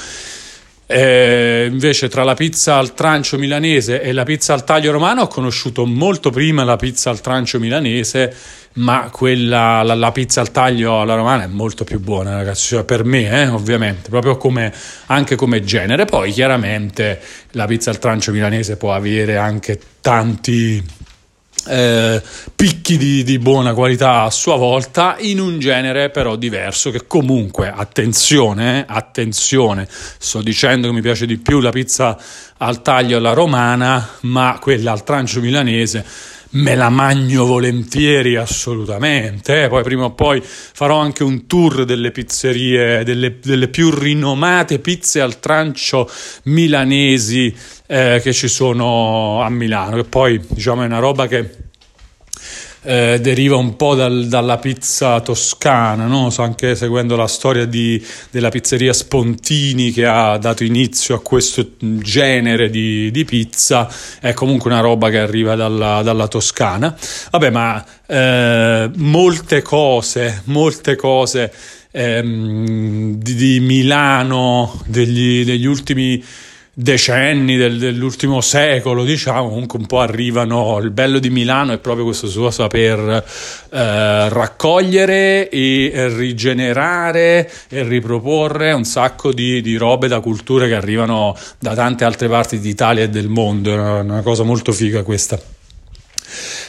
eh, 0.93 1.69
invece 1.71 2.09
tra 2.09 2.25
la 2.25 2.35
pizza 2.35 2.77
al 2.77 2.95
trancio 2.95 3.39
milanese 3.39 4.03
e 4.03 4.13
la 4.13 4.25
pizza 4.25 4.55
al 4.55 4.65
taglio 4.65 4.91
romano 4.91 5.23
ho 5.23 5.29
conosciuto 5.29 5.87
molto 5.87 6.31
prima 6.31 6.65
la 6.65 6.75
pizza 6.75 7.11
al 7.11 7.21
trancio 7.21 7.61
milanese, 7.61 8.35
ma 8.73 9.09
quella, 9.13 9.83
la, 9.85 9.95
la 9.95 10.11
pizza 10.11 10.41
al 10.41 10.51
taglio 10.51 11.01
alla 11.01 11.15
romana 11.15 11.45
è 11.45 11.47
molto 11.47 11.85
più 11.85 12.01
buona, 12.01 12.35
ragazzi, 12.35 12.75
cioè, 12.75 12.83
per 12.83 13.05
me, 13.05 13.31
eh, 13.31 13.47
ovviamente, 13.47 14.11
proprio 14.11 14.37
come, 14.37 14.73
anche 15.07 15.37
come 15.37 15.63
genere. 15.63 16.07
Poi 16.07 16.33
chiaramente 16.33 17.21
la 17.53 17.67
pizza 17.67 17.91
al 17.91 18.01
trancio 18.01 18.33
milanese 18.33 18.77
può 18.77 18.93
avere 18.93 19.37
anche 19.37 19.79
tanti 20.01 20.83
eh, 21.69 22.23
picchi 22.55 22.97
di, 22.97 23.23
di, 23.23 23.39
buona 23.39 23.75
qualità 23.75 24.23
a 24.23 24.31
sua 24.31 24.57
volta 24.57 25.17
in 25.19 25.41
un 25.41 25.59
genere 25.59 26.11
però 26.11 26.37
diverso 26.37 26.91
che 26.91 27.07
comunque 27.07 27.71
attenzione 27.71 28.81
eh, 28.81 28.85
attenzione 28.89 29.87
sto 29.91 30.43
dicendo 30.43 30.89
che 30.89 30.95
mi 30.95 31.03
piace 31.03 31.27
di 31.27 31.39
più 31.39 31.61
la 31.61 31.71
pizza 31.71 32.19
al 32.59 32.83
taglio 32.83 33.19
alla 33.19 33.33
romana 33.33 34.09
ma 34.23 34.59
quella 34.61 34.93
al 34.93 35.05
trancio 35.05 35.41
milanese 35.41 36.05
me 36.51 36.75
la 36.75 36.89
magno 36.89 37.45
volentieri 37.45 38.37
assolutamente. 38.37 39.65
Eh. 39.65 39.69
Poi 39.69 39.83
prima 39.83 40.05
o 40.05 40.13
poi 40.13 40.43
farò 40.43 40.99
anche 40.99 41.23
un 41.23 41.47
tour 41.47 41.85
delle 41.85 42.11
pizzerie, 42.11 43.05
delle, 43.05 43.39
delle 43.41 43.69
più 43.69 43.91
rinomate 43.91 44.79
pizze 44.79 45.21
al 45.21 45.39
trancio 45.39 46.11
milanesi 46.45 47.55
eh, 47.87 48.21
che 48.23 48.33
ci 48.33 48.49
sono 48.49 49.43
a 49.43 49.51
Milano, 49.51 49.97
che 49.97 50.05
poi 50.05 50.41
diciamo 50.49 50.83
è 50.83 50.87
una 50.87 50.99
roba 50.99 51.27
che 51.27 51.69
eh, 52.83 53.19
deriva 53.21 53.57
un 53.57 53.77
po' 53.77 53.95
dal, 53.95 54.27
dalla 54.27 54.59
pizza 54.59 55.21
toscana, 55.21 56.07
no? 56.07 56.31
so, 56.31 56.43
anche 56.43 56.75
seguendo 56.75 57.17
la 57.17 57.27
storia 57.27 57.67
di, 57.67 58.03
della 58.31 58.49
pizzeria 58.49 58.93
Spontini 58.93 59.91
che 59.91 60.07
ha 60.07 60.39
dato 60.39 60.65
inizio 60.65 61.15
a 61.15 61.21
questo 61.21 61.73
genere 61.79 62.71
di, 62.71 63.11
di 63.11 63.25
pizza, 63.25 63.89
è 64.21 64.33
comunque 64.33 64.71
una 64.71 64.81
roba 64.81 65.11
che 65.11 65.19
arriva 65.19 65.55
dalla, 65.55 66.03
dalla 66.03 66.29
Toscana. 66.29 66.97
Vabbè, 67.31 67.51
ma 67.51 67.85
eh, 68.07 68.91
molte 68.97 69.63
cose, 69.63 70.43
molte 70.45 70.97
cose 70.97 71.53
ehm, 71.91 73.15
di, 73.15 73.35
di, 73.35 73.61
Milano 73.61 74.81
degli, 74.87 75.45
degli 75.45 75.67
ultimi 75.67 76.23
decenni 76.83 77.57
del, 77.57 77.79
dell'ultimo 77.79 78.41
secolo, 78.41 79.05
diciamo, 79.05 79.49
comunque 79.49 79.79
un 79.79 79.87
po' 79.87 80.01
arrivano. 80.01 80.79
Il 80.79 80.91
bello 80.91 81.19
di 81.19 81.31
Milano 81.31 81.73
è 81.73 81.79
proprio 81.79 82.05
questo 82.05 82.27
suo 82.29 82.51
saper 82.51 83.25
eh, 83.71 84.29
raccogliere 84.29 85.49
e 85.49 86.09
rigenerare 86.09 87.51
e 87.69 87.83
riproporre 87.83 88.73
un 88.73 88.85
sacco 88.85 89.33
di, 89.33 89.61
di, 89.61 89.77
robe 89.77 90.09
da 90.09 90.21
culture 90.21 90.69
che 90.69 90.75
arrivano 90.75 91.37
da 91.59 91.75
tante 91.75 92.05
altre 92.05 92.29
parti 92.29 92.59
d'Italia 92.59 93.05
e 93.05 93.09
del 93.09 93.29
mondo. 93.29 93.71
È 93.71 93.75
una, 93.75 94.01
una 94.01 94.23
cosa 94.23 94.43
molto 94.43 94.73
figa 94.73 95.03
questa. 95.03 95.39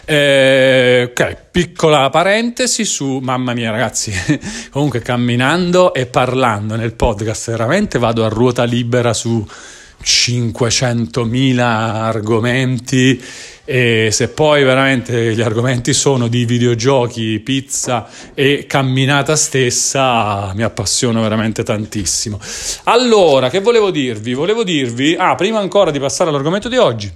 Eh, 0.03 1.09
ok, 1.11 1.37
piccola 1.51 2.09
parentesi 2.09 2.83
su 2.83 3.19
mamma 3.21 3.53
mia, 3.53 3.71
ragazzi. 3.71 4.11
Comunque, 4.71 4.99
camminando 5.01 5.93
e 5.93 6.05
parlando 6.07 6.75
nel 6.75 6.93
podcast, 6.93 7.51
veramente 7.51 7.99
vado 7.99 8.25
a 8.25 8.27
ruota 8.27 8.63
libera 8.63 9.13
su 9.13 9.45
500.000 10.03 11.59
argomenti 11.59 13.21
e 13.63 14.09
se 14.11 14.29
poi 14.29 14.63
veramente 14.63 15.33
gli 15.33 15.41
argomenti 15.41 15.93
sono 15.93 16.27
di 16.27 16.45
videogiochi, 16.45 17.39
pizza 17.39 18.07
e 18.33 18.65
camminata 18.67 19.35
stessa, 19.35 20.51
mi 20.55 20.63
appassiono 20.63 21.21
veramente 21.21 21.63
tantissimo. 21.63 22.39
Allora, 22.85 23.49
che 23.49 23.59
volevo 23.61 23.91
dirvi? 23.91 24.33
Volevo 24.33 24.63
dirvi, 24.63 25.15
ah, 25.17 25.35
prima 25.35 25.59
ancora 25.59 25.91
di 25.91 25.99
passare 25.99 26.29
all'argomento 26.29 26.67
di 26.67 26.77
oggi, 26.77 27.11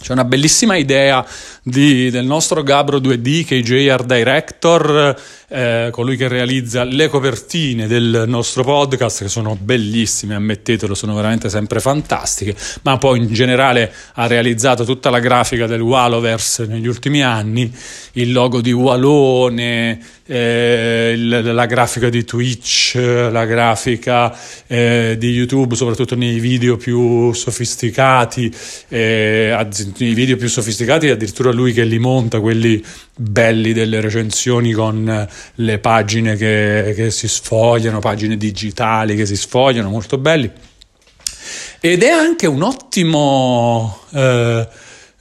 c'è 0.00 0.12
una 0.12 0.24
bellissima 0.24 0.76
idea 0.76 1.26
di, 1.62 2.10
del 2.10 2.26
nostro 2.26 2.62
Gabro 2.62 2.98
2D, 2.98 3.44
che 3.44 3.58
è 3.58 3.62
JR 3.62 4.04
Director, 4.04 5.20
eh, 5.48 5.88
colui 5.92 6.16
che 6.16 6.28
realizza 6.28 6.82
le 6.84 7.08
copertine 7.08 7.86
del 7.86 8.24
nostro 8.26 8.64
podcast, 8.64 9.22
che 9.22 9.28
sono 9.28 9.56
bellissime, 9.60 10.34
ammettetelo, 10.34 10.94
sono 10.94 11.14
veramente 11.14 11.48
sempre 11.48 11.80
fantastiche, 11.80 12.54
ma 12.82 12.98
poi 12.98 13.20
in 13.20 13.32
generale 13.32 13.92
ha 14.14 14.26
realizzato 14.26 14.84
tutta 14.84 15.10
la 15.10 15.20
grafica 15.20 15.66
del 15.66 15.80
Waloverse 15.80 16.66
negli 16.66 16.86
ultimi 16.86 17.22
anni, 17.22 17.72
il 18.12 18.32
logo 18.32 18.60
di 18.60 18.72
Walone, 18.72 20.00
eh, 20.26 21.14
la 21.16 21.66
grafica 21.66 22.08
di 22.08 22.24
Twitch, 22.24 22.96
la 22.96 23.44
grafica 23.44 24.36
eh, 24.66 25.14
di 25.16 25.30
YouTube, 25.30 25.76
soprattutto 25.76 26.16
nei 26.16 26.40
video 26.40 26.76
più 26.76 27.32
sofisticati, 27.32 28.52
eh, 28.88 29.66
nei 29.98 30.14
video 30.14 30.36
più 30.36 30.48
sofisticati 30.48 31.08
addirittura 31.08 31.52
lui 31.52 31.72
che 31.72 31.84
li 31.84 31.98
monta, 31.98 32.40
quelli 32.40 32.84
belli 33.18 33.72
delle 33.72 34.00
recensioni 34.00 34.72
con 34.72 35.28
le 35.56 35.78
pagine 35.78 36.36
che, 36.36 36.92
che 36.94 37.10
si 37.10 37.28
sfogliano, 37.28 37.98
pagine 37.98 38.36
digitali 38.36 39.16
che 39.16 39.26
si 39.26 39.36
sfogliano, 39.36 39.88
molto 39.88 40.18
belli. 40.18 40.50
Ed 41.80 42.02
è 42.02 42.10
anche 42.10 42.46
un 42.46 42.62
ottimo... 42.62 44.00
Eh, 44.12 44.68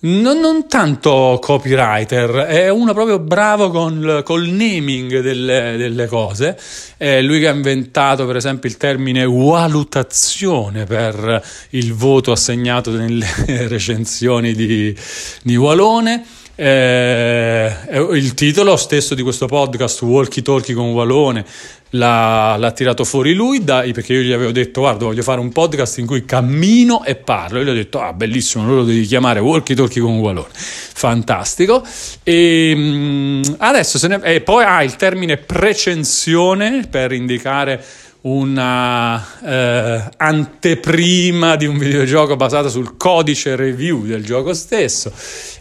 non, 0.05 0.39
non, 0.39 0.67
tanto 0.67 1.39
copywriter, 1.41 2.29
è 2.29 2.69
uno 2.69 2.93
proprio 2.93 3.17
bravo 3.17 3.71
con, 3.71 4.21
col 4.23 4.47
naming 4.47 5.19
delle, 5.19 5.77
delle 5.77 6.05
cose. 6.05 6.59
È 6.95 7.21
lui 7.21 7.39
che 7.39 7.47
ha 7.47 7.53
inventato, 7.53 8.27
per 8.27 8.35
esempio, 8.35 8.69
il 8.69 8.77
termine 8.77 9.25
valutazione 9.25 10.83
per 10.83 11.43
il 11.69 11.93
voto 11.93 12.31
assegnato 12.31 12.91
nelle 12.91 13.25
recensioni 13.67 14.53
di, 14.53 14.95
di 15.41 15.55
Walone. 15.55 16.23
Eh, 16.57 17.69
il 18.13 18.33
titolo 18.33 18.77
stesso 18.77 19.13
di 19.13 19.21
questo 19.21 19.45
podcast, 19.45 20.01
Walkie 20.03 20.41
Talkie 20.41 20.73
con 20.73 20.91
Walone, 20.91 21.43
l'ha, 21.89 22.55
l'ha, 22.55 22.71
tirato 22.71 23.03
fuori 23.03 23.33
lui 23.33 23.63
dai, 23.63 23.91
perché 23.91 24.13
io 24.13 24.21
gli 24.21 24.31
avevo 24.31 24.51
detto 24.51 24.79
guarda 24.79 25.03
voglio 25.03 25.21
fare 25.21 25.41
un 25.41 25.51
podcast 25.51 25.97
in 25.97 26.05
cui 26.05 26.23
cammino 26.23 27.03
e 27.03 27.15
parlo. 27.15 27.59
E 27.59 27.65
gli 27.65 27.69
ho 27.69 27.73
detto 27.73 27.99
ah 27.99 28.13
bellissimo 28.13 28.63
allora 28.63 28.79
lo 28.79 28.85
devi 28.85 29.05
chiamare 29.05 29.41
Walkie 29.41 29.75
Talkie 29.75 30.01
con 30.01 30.17
Walone. 30.19 30.47
Fantastico. 30.53 31.83
E 32.23 32.73
mm, 32.73 33.41
adesso 33.57 33.97
se 33.97 34.07
ne, 34.07 34.21
e 34.23 34.39
poi 34.39 34.63
ha 34.63 34.77
ah, 34.77 34.83
il 34.83 34.95
termine 34.95 35.35
precensione 35.35 36.87
per 36.89 37.11
indicare 37.11 37.83
una 38.25 39.23
eh, 39.43 40.03
anteprima 40.17 41.55
di 41.55 41.67
un 41.67 41.77
videogioco 41.77 42.35
basata 42.35 42.69
sul 42.69 42.97
codice 42.97 43.55
review 43.55 44.03
del 44.03 44.25
gioco 44.25 44.53
stesso, 44.53 45.11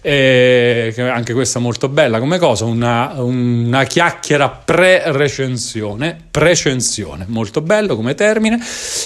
eh, 0.01 0.95
anche 0.97 1.35
questa 1.35 1.59
molto 1.59 1.89
bella 1.89 2.19
come 2.19 2.39
cosa, 2.39 2.65
una, 2.65 3.15
una 3.19 3.85
chiacchiera 3.85 4.49
pre-recensione, 4.49 6.17
precensione, 6.31 7.27
molto 7.29 7.61
bello 7.61 7.97
come 7.97 8.15
termine. 8.15 8.59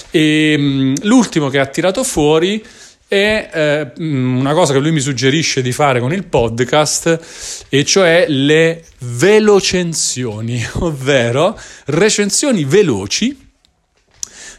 E, 0.09 0.57
mh, 0.57 1.05
l'ultimo 1.05 1.49
che 1.49 1.59
ha 1.59 1.65
tirato 1.65 2.05
fuori 2.05 2.63
è 3.09 3.49
eh, 3.51 3.91
una 4.01 4.53
cosa 4.53 4.71
che 4.71 4.79
lui 4.79 4.91
mi 4.91 4.99
suggerisce 5.01 5.61
di 5.61 5.73
fare 5.73 5.99
con 5.99 6.13
il 6.13 6.23
podcast, 6.23 7.65
e 7.67 7.83
cioè 7.83 8.23
le 8.29 8.85
velocensioni, 8.99 10.65
ovvero 10.79 11.59
recensioni 11.87 12.63
veloci 12.63 13.47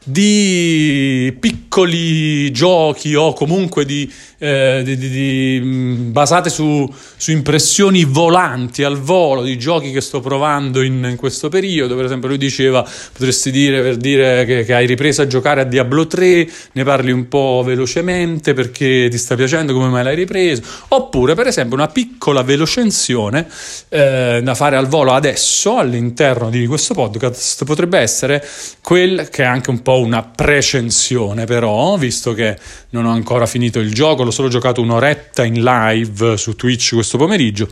di 0.02 1.37
piccoli 1.38 2.50
giochi 2.52 3.14
o 3.14 3.35
comunque 3.35 3.85
di, 3.85 4.11
eh, 4.38 4.80
di, 4.83 4.97
di, 4.97 5.61
mm, 5.62 6.12
basate 6.12 6.49
su, 6.49 6.90
su, 7.16 7.30
impressioni 7.30 8.04
volanti 8.04 8.83
al 8.83 8.99
volo 8.99 9.42
di 9.42 9.59
giochi 9.59 9.90
che 9.90 10.00
sto 10.00 10.21
provando 10.21 10.80
in, 10.80 11.07
in, 11.11 11.16
questo 11.16 11.49
periodo. 11.49 11.97
Per 11.97 12.06
esempio, 12.06 12.28
lui 12.28 12.39
diceva: 12.39 12.82
potresti 13.13 13.50
dire 13.50 13.82
per 13.82 13.97
dire 13.97 14.45
che, 14.47 14.65
che, 14.65 14.75
hai 14.75 14.86
ripreso 14.86 15.23
a 15.23 15.26
giocare 15.26 15.60
a 15.60 15.65
Diablo 15.65 16.06
3, 16.06 16.50
ne 16.73 16.84
parli 16.84 17.10
un 17.10 17.28
po' 17.28 17.63
velocemente 17.65 18.54
perché 18.54 19.08
ti 19.10 19.19
sta 19.19 19.34
piacendo, 19.34 19.75
come 19.75 19.89
mai 19.89 20.04
l'hai 20.04 20.17
ripreso. 20.17 20.63
Oppure, 20.89 21.34
per 21.34 21.47
esempio, 21.47 21.76
una 21.76 21.89
piccola 21.89 22.43
velocensione 22.43 23.47
eh, 23.91 24.41
da 24.43 24.54
fare 24.54 24.76
al 24.76 24.86
volo 24.86 25.13
adesso 25.13 25.76
all'interno 25.76 26.49
di 26.49 26.67
questo 26.67 26.95
podcast 26.95 27.65
potrebbe 27.65 27.99
essere 27.99 28.47
quel 28.82 29.28
che 29.28 29.43
è 29.43 29.47
anche 29.47 29.71
un 29.71 29.82
po' 29.82 29.89
po' 29.90 29.98
una 29.98 30.22
precensione 30.22 31.46
però, 31.46 31.96
visto 31.96 32.32
che 32.32 32.56
non 32.90 33.06
ho 33.06 33.10
ancora 33.10 33.44
finito 33.44 33.80
il 33.80 33.92
gioco, 33.92 34.22
l'ho 34.22 34.30
solo 34.30 34.46
giocato 34.46 34.80
un'oretta 34.80 35.44
in 35.44 35.64
live 35.64 36.36
su 36.36 36.54
Twitch 36.54 36.94
questo 36.94 37.18
pomeriggio, 37.18 37.68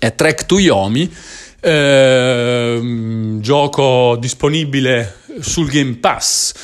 è 0.00 0.16
Track 0.16 0.46
to 0.46 0.58
Yomi, 0.58 1.08
eh, 1.60 3.36
gioco 3.38 4.16
disponibile 4.18 5.18
sul 5.38 5.68
Game 5.68 5.98
Pass. 5.98 6.54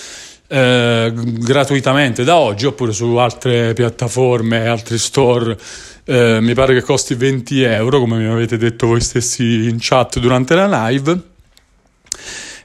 Eh, 0.48 1.12
gratuitamente 1.14 2.24
da 2.24 2.37
oggi 2.37 2.66
oppure 2.66 2.92
su 2.92 3.14
altre 3.14 3.74
piattaforme, 3.74 4.66
altri 4.66 4.98
store. 4.98 5.56
Eh, 6.04 6.38
mi 6.40 6.52
pare 6.54 6.74
che 6.74 6.82
costi 6.82 7.14
20 7.14 7.62
euro, 7.62 8.00
come 8.00 8.18
mi 8.18 8.26
avete 8.26 8.56
detto 8.56 8.88
voi 8.88 9.00
stessi 9.00 9.68
in 9.68 9.76
chat 9.78 10.18
durante 10.18 10.56
la 10.56 10.88
live. 10.88 11.34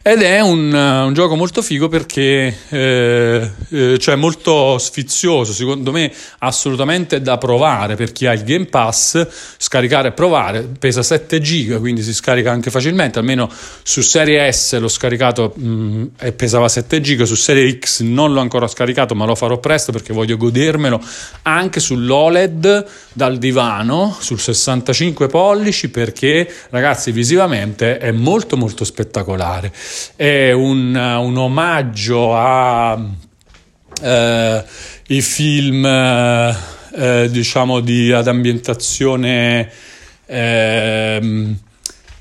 Ed 0.02 0.22
è 0.22 0.40
un, 0.40 0.74
un, 0.74 1.14
gioco 1.14 1.36
molto 1.36 1.62
figo 1.62 1.90
perché 1.90 2.56
eh, 2.70 3.52
eh, 3.70 3.98
cioè 4.00 4.16
molto 4.16 4.78
sfizioso, 4.78 5.52
secondo 5.52 5.92
me 5.92 6.10
assolutamente 6.40 7.22
da 7.22 7.38
provare 7.38 7.96
per 7.96 8.14
chi 8.14 8.26
ha 8.26 8.32
il 8.32 8.44
Game 8.44 8.68
Pass, 8.68 9.28
scaricare 9.58 10.08
e 10.08 10.12
provare, 10.14 10.62
pesa 10.80 11.04
7 11.04 11.42
giga 11.42 11.80
quindi 11.80 12.02
si 12.02 12.14
scarica 12.14 12.50
anche 12.50 12.72
facilmente, 12.72 13.20
almeno 13.20 13.52
su 13.84 14.00
Serie 14.00 14.50
S 14.50 14.80
l'ho 14.80 14.88
scaricato 14.88 15.52
mh, 15.54 15.68
mm, 15.68 16.06
e 16.18 16.32
pesava 16.32 16.70
7 16.70 17.02
giga, 17.02 17.26
su 17.26 17.36
Serie 17.36 17.78
X 17.78 18.00
non 18.00 18.32
l'ho 18.32 18.40
ancora 18.40 18.68
scaricato 18.68 19.16
ma 19.16 19.26
lo 19.26 19.36
farò 19.36 19.58
presto 19.58 19.92
perché 19.92 20.14
voglio 20.14 20.38
godermelo 20.38 21.02
anche 21.42 21.82
sull'OLED 21.82 22.86
dal 23.12 23.38
divano, 23.38 24.16
sul 24.18 24.40
65 24.40 25.28
pollici 25.28 25.90
perché 25.90 26.50
ragazzi 26.70 27.12
visivamente 27.12 27.98
è 27.98 28.12
molto 28.12 28.56
molto 28.56 28.86
spettacolare 28.86 29.74
è 30.16 30.52
un, 30.52 30.96
un 30.96 31.38
omaggio 31.38 32.36
a 32.36 33.00
eh, 34.02 34.64
i 35.08 35.22
film 35.22 35.86
eh, 35.86 37.28
diciamo 37.30 37.80
di, 37.80 38.12
ad 38.12 38.28
ambientazione 38.28 39.70
eh, 40.26 41.56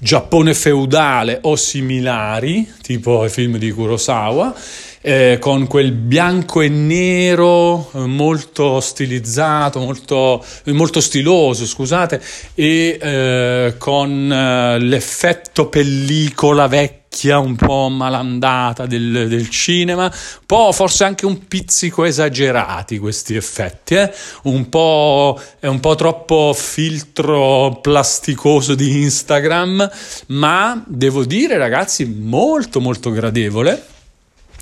Giappone 0.00 0.54
feudale 0.54 1.40
o 1.42 1.56
similari, 1.56 2.72
tipo 2.82 3.24
i 3.24 3.28
film 3.28 3.56
di 3.56 3.72
Kurosawa, 3.72 4.54
eh, 5.00 5.38
con 5.40 5.66
quel 5.66 5.90
bianco 5.90 6.60
e 6.60 6.68
nero 6.68 7.90
eh, 7.92 7.98
molto 8.06 8.78
stilizzato, 8.78 9.80
molto, 9.80 10.44
molto 10.66 11.00
stiloso, 11.00 11.66
scusate, 11.66 12.22
e 12.54 12.96
eh, 13.00 13.74
con 13.76 14.32
eh, 14.32 14.78
l'effetto 14.78 15.68
pellicola 15.68 16.68
vecchia 16.68 17.07
vecchia, 17.18 17.38
un 17.38 17.56
po' 17.56 17.88
malandata 17.88 18.86
del, 18.86 19.26
del, 19.28 19.48
cinema, 19.50 20.04
un 20.04 20.46
po' 20.46 20.70
forse 20.72 21.04
anche 21.04 21.26
un 21.26 21.48
pizzico 21.48 22.04
esagerati 22.04 22.98
questi 22.98 23.34
effetti, 23.34 23.94
eh? 23.94 24.12
un 24.42 24.68
po', 24.68 25.40
è 25.58 25.66
un 25.66 25.80
po' 25.80 25.96
troppo 25.96 26.54
filtro 26.54 27.80
plasticoso 27.82 28.74
di 28.74 29.02
Instagram, 29.02 29.90
ma 30.26 30.82
devo 30.86 31.24
dire 31.24 31.58
ragazzi 31.58 32.04
molto 32.04 32.80
molto 32.80 33.10
gradevole 33.10 33.84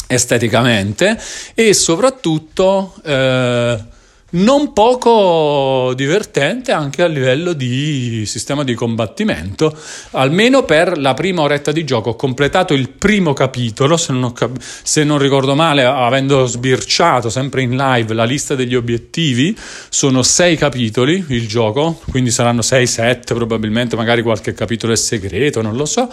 esteticamente 0.07 1.21
e 1.55 1.75
soprattutto... 1.75 2.95
Eh, 3.05 3.95
non 4.37 4.73
poco 4.73 5.93
divertente 5.95 6.73
anche 6.73 7.03
a 7.03 7.07
livello 7.07 7.53
di 7.53 8.25
sistema 8.27 8.65
di 8.65 8.75
combattimento, 8.75 9.77
almeno 10.13 10.65
per 10.65 10.99
la 10.99 11.15
prima 11.15 11.43
oretta 11.43 11.73
di 11.73 11.85
gioco. 11.85 12.11
Ho 12.11 12.17
completato 12.17 12.75
il 12.75 12.91
primo 12.91 13.33
capitolo, 13.33 13.97
se 13.97 14.13
non, 14.13 14.25
ho, 14.25 14.35
se 14.83 15.05
non 15.05 15.19
ricordo 15.19 15.55
male, 15.55 15.85
avendo 15.85 16.47
sbirciato 16.47 17.31
sempre 17.31 17.63
in 17.63 17.77
live 17.77 18.13
la 18.15 18.25
lista 18.25 18.55
degli 18.55 18.75
obiettivi, 18.75 19.57
sono 19.89 20.23
sei 20.23 20.57
capitoli 20.57 21.25
il 21.29 21.47
gioco, 21.47 22.01
quindi 22.11 22.31
saranno 22.31 22.63
sei, 22.63 22.87
sette 22.87 23.35
probabilmente, 23.35 23.97
magari 23.97 24.23
qualche 24.23 24.53
capitolo 24.53 24.93
è 24.93 24.97
segreto, 24.97 25.63
non 25.63 25.77
lo 25.77 25.85
so. 25.87 26.11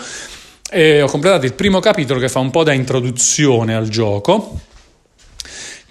E 0.70 1.02
ho 1.02 1.08
completato 1.08 1.46
il 1.46 1.54
primo 1.54 1.80
capitolo 1.80 2.20
che 2.20 2.30
fa 2.30 2.40
un 2.40 2.50
po' 2.50 2.64
da 2.64 2.74
introduzione 2.74 3.76
al 3.76 3.90
gioco 3.90 4.72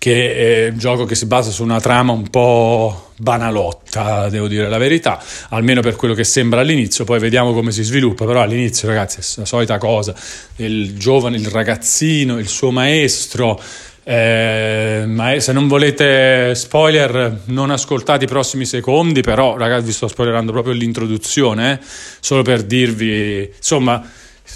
che 0.02 0.66
è 0.66 0.68
un 0.70 0.78
gioco 0.78 1.04
che 1.04 1.14
si 1.14 1.26
basa 1.26 1.52
su 1.52 1.62
una 1.62 1.78
trama 1.78 2.10
un 2.10 2.28
po' 2.28 3.12
banalotta, 3.18 4.28
devo 4.30 4.48
dire 4.48 4.68
la 4.68 4.76
verità, 4.76 5.22
almeno 5.50 5.80
per 5.80 5.94
quello 5.94 6.12
che 6.12 6.24
sembra 6.24 6.62
all'inizio, 6.62 7.04
poi 7.04 7.20
vediamo 7.20 7.52
come 7.52 7.70
si 7.70 7.84
sviluppa, 7.84 8.24
però 8.24 8.40
all'inizio 8.40 8.88
ragazzi 8.88 9.20
è 9.20 9.22
la 9.36 9.44
solita 9.44 9.78
cosa, 9.78 10.12
il 10.56 10.98
giovane, 10.98 11.36
il 11.36 11.46
ragazzino, 11.46 12.36
il 12.40 12.48
suo 12.48 12.72
maestro, 12.72 13.62
eh, 14.02 15.04
ma 15.06 15.38
se 15.38 15.52
non 15.52 15.68
volete 15.68 16.52
spoiler, 16.56 17.42
non 17.44 17.70
ascoltate 17.70 18.24
i 18.24 18.26
prossimi 18.26 18.64
secondi, 18.64 19.20
però 19.20 19.56
ragazzi 19.56 19.86
vi 19.86 19.92
sto 19.92 20.08
spoilerando 20.08 20.50
proprio 20.50 20.74
l'introduzione, 20.74 21.74
eh? 21.74 21.78
solo 22.18 22.42
per 22.42 22.64
dirvi, 22.64 23.48
insomma, 23.56 24.04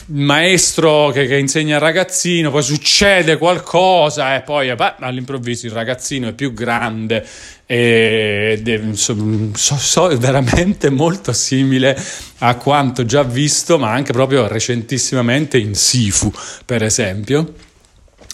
maestro 0.07 1.11
che, 1.11 1.27
che, 1.27 1.37
insegna 1.37 1.77
al 1.77 1.81
ragazzino, 1.81 2.51
poi 2.51 2.63
succede 2.63 3.37
qualcosa 3.39 4.37
e 4.37 4.43
poi 4.43 4.75
beh, 4.75 4.95
all'improvviso 5.01 5.67
il 5.67 5.73
ragazzino 5.73 6.29
è 6.29 6.33
più 6.33 6.53
grande 6.53 7.27
ed 7.67 8.69
è 8.69 8.81
so, 8.93 9.17
so, 9.55 10.19
veramente 10.19 10.89
molto 10.91 11.33
simile 11.33 12.01
a 12.39 12.55
quanto 12.55 13.05
già 13.05 13.25
visto, 13.25 13.79
ma 13.79 13.91
anche 13.91 14.13
proprio 14.13 14.47
recentissimamente 14.47 15.59
in 15.59 15.75
Sifu, 15.75 16.33
per 16.65 16.85
esempio. 16.85 17.55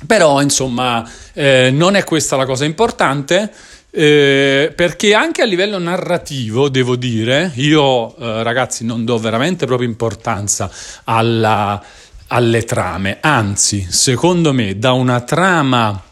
Però, 0.06 0.42
insomma, 0.42 1.08
eh, 1.32 1.70
non 1.72 1.94
è 1.94 2.04
questa 2.04 2.36
la 2.36 2.44
cosa 2.44 2.64
importante. 2.64 3.50
Eh, 3.94 4.72
perché 4.74 5.12
anche 5.12 5.42
a 5.42 5.44
livello 5.44 5.78
narrativo, 5.78 6.70
devo 6.70 6.96
dire, 6.96 7.52
io 7.56 8.16
eh, 8.16 8.42
ragazzi 8.42 8.86
non 8.86 9.04
do 9.04 9.18
veramente 9.18 9.66
proprio 9.66 9.86
importanza 9.86 10.70
alla, 11.04 11.84
alle 12.28 12.64
trame, 12.64 13.18
anzi, 13.20 13.86
secondo 13.90 14.54
me, 14.54 14.78
da 14.78 14.92
una 14.92 15.20
trama 15.20 16.02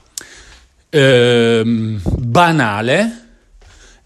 ehm, 0.90 2.03
banale 2.19 3.29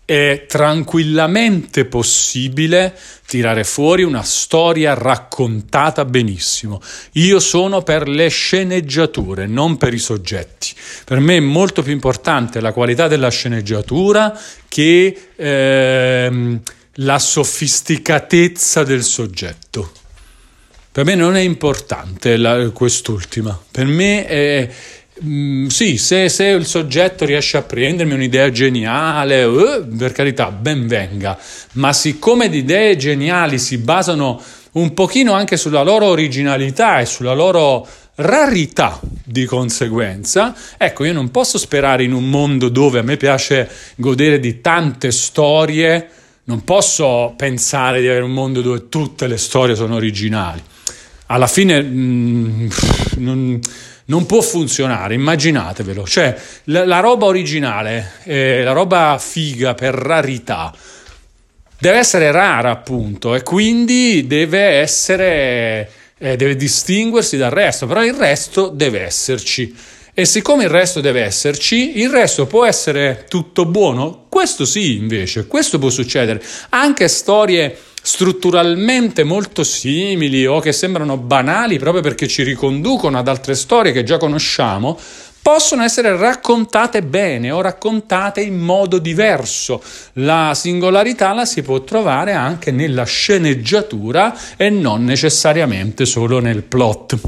è 0.05 0.45
tranquillamente 0.47 1.85
possibile 1.87 2.97
tirare 3.35 3.65
fuori 3.65 4.05
una 4.05 4.23
storia 4.23 4.95
raccontata 4.95 6.05
benissimo. 6.05 6.81
Io 7.15 7.41
sono 7.41 7.83
per 7.83 8.07
le 8.07 8.29
sceneggiature, 8.29 9.49
non 9.49 9.77
per 9.77 9.93
i 9.93 9.99
soggetti. 9.99 10.69
Per 11.05 11.19
me 11.19 11.39
è 11.39 11.41
molto 11.41 11.83
più 11.83 11.93
importante 11.93 12.61
la 12.61 12.73
qualità 12.73 13.09
della 13.09 13.31
sceneggiatura 13.31 14.39
che 14.69 15.31
ehm, 15.35 16.61
la 16.99 17.19
sofisticatezza 17.19 18.85
del 18.85 19.03
soggetto. 19.03 19.91
Per 20.93 21.05
me 21.05 21.17
non 21.17 21.35
è 21.35 21.41
importante 21.41 22.37
la, 22.37 22.71
quest'ultima. 22.71 23.61
Per 23.69 23.87
me 23.87 24.27
è 24.27 24.71
Mm, 25.23 25.67
sì, 25.67 25.97
se, 25.97 26.29
se, 26.29 26.47
il 26.47 26.67
soggetto 26.67 27.25
riesce 27.25 27.57
a 27.57 27.63
prendermi 27.63 28.15
un'idea 28.15 28.51
geniale, 28.51 29.45
uh, 29.45 29.87
per 29.97 30.11
carità, 30.11 30.51
ben 30.51 30.89
venga, 30.89 31.39
ma 31.73 31.93
siccome 31.93 32.49
di 32.49 32.59
idee 32.59 32.97
geniali 32.97 33.61
si 33.61 33.79
basano 33.79 34.43
un 34.73 34.93
pochino 34.93 35.33
anche 35.33 35.57
sulla 35.57 35.83
loro 35.83 36.07
originalità 36.07 36.99
e 36.99 37.07
sulla 37.07 37.33
loro 37.33 37.87
rarità 38.17 39.01
di 39.25 39.45
conseguenza, 39.45 40.53
ecco, 40.77 41.05
io 41.05 41.13
non 41.13 41.31
posso 41.31 41.59
sperare 41.59 42.03
in 42.03 42.13
un 42.13 42.29
mondo 42.29 42.69
dove 42.69 42.99
a 42.99 43.03
me 43.03 43.17
piace 43.17 43.71
godere 43.95 44.41
di 44.41 44.61
tante 44.61 45.13
storie, 45.13 46.09
non 46.45 46.65
posso 46.65 47.35
pensare 47.37 48.01
di 48.01 48.09
avere 48.09 48.25
un 48.25 48.33
mondo 48.33 48.63
dove 48.63 48.89
tutte 48.89 49.29
le 49.29 49.37
storie 49.37 49.77
sono 49.77 49.95
originali. 49.95 50.61
Alla 51.27 51.47
fine... 51.47 51.81
Mm, 51.81 52.69
non, 53.19 53.61
non 54.07 54.27
può 54.27 54.41
funzionare, 54.41 55.15
immaginatevelo, 55.15 56.05
cioè 56.07 56.37
la, 56.65 56.85
la 56.85 57.01
roba 57.01 57.27
originale, 57.27 58.13
eh, 58.25 58.63
la 58.63 58.73
roba 58.73 59.17
figa 59.19 59.75
per 59.75 59.95
rarità, 59.95 60.75
deve 61.79 61.99
essere 61.99 62.31
rara 62.31 62.71
appunto 62.71 63.35
e 63.35 63.43
quindi 63.43 64.27
deve 64.27 64.61
essere, 64.61 65.91
eh, 66.19 66.37
deve 66.37 66.57
distinguersi 66.57 67.37
dal 67.37 67.51
resto, 67.51 67.87
però 67.87 68.05
il 68.05 68.15
resto 68.15 68.69
deve 68.69 69.01
esserci. 69.01 69.75
E 70.17 70.27
siccome 70.27 70.65
il 70.65 70.71
resto 70.71 71.01
deve 71.01 71.23
esserci, 71.23 71.99
il 71.99 72.09
resto 72.09 72.47
può 72.47 72.65
essere 72.65 73.25
tutto 73.29 73.65
buono? 73.65 74.27
Questo 74.29 74.65
sì, 74.65 74.97
invece, 74.97 75.49
questo 75.49 75.81
può 75.81 75.91
succedere. 75.91 76.41
Anche 76.69 77.09
storie 77.09 77.77
strutturalmente 78.07 79.25
molto 79.25 79.65
simili 79.65 80.45
o 80.45 80.61
che 80.61 80.73
sembrano 80.73 81.17
banali 81.17 81.79
proprio 81.79 82.03
perché 82.03 82.29
ci 82.29 82.43
riconducono 82.43 83.17
ad 83.17 83.29
altre 83.29 83.55
storie 83.55 83.93
che 83.93 84.05
già 84.05 84.19
conosciamo, 84.19 84.99
possono 85.41 85.83
essere 85.83 86.15
raccontate 86.15 87.03
bene 87.03 87.51
o 87.51 87.63
raccontate 87.63 88.43
in 88.43 88.59
modo 88.59 88.99
diverso. 88.99 89.83
La 90.15 90.53
singolarità 90.55 91.33
la 91.33 91.47
si 91.47 91.63
può 91.63 91.83
trovare 91.83 92.33
anche 92.33 92.71
nella 92.71 93.05
sceneggiatura 93.05 94.37
e 94.59 94.69
non 94.69 95.03
necessariamente 95.05 96.05
solo 96.05 96.41
nel 96.41 96.63
plot. 96.63 97.19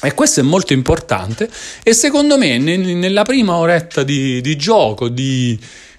E 0.00 0.14
questo 0.14 0.40
è 0.40 0.42
molto 0.42 0.72
importante 0.72 1.50
e 1.82 1.92
secondo 1.92 2.38
me 2.38 2.56
nella 2.56 3.24
prima 3.24 3.56
oretta 3.56 4.04
di, 4.04 4.40
di 4.40 4.56
gioco, 4.56 5.08
di, 5.08 5.58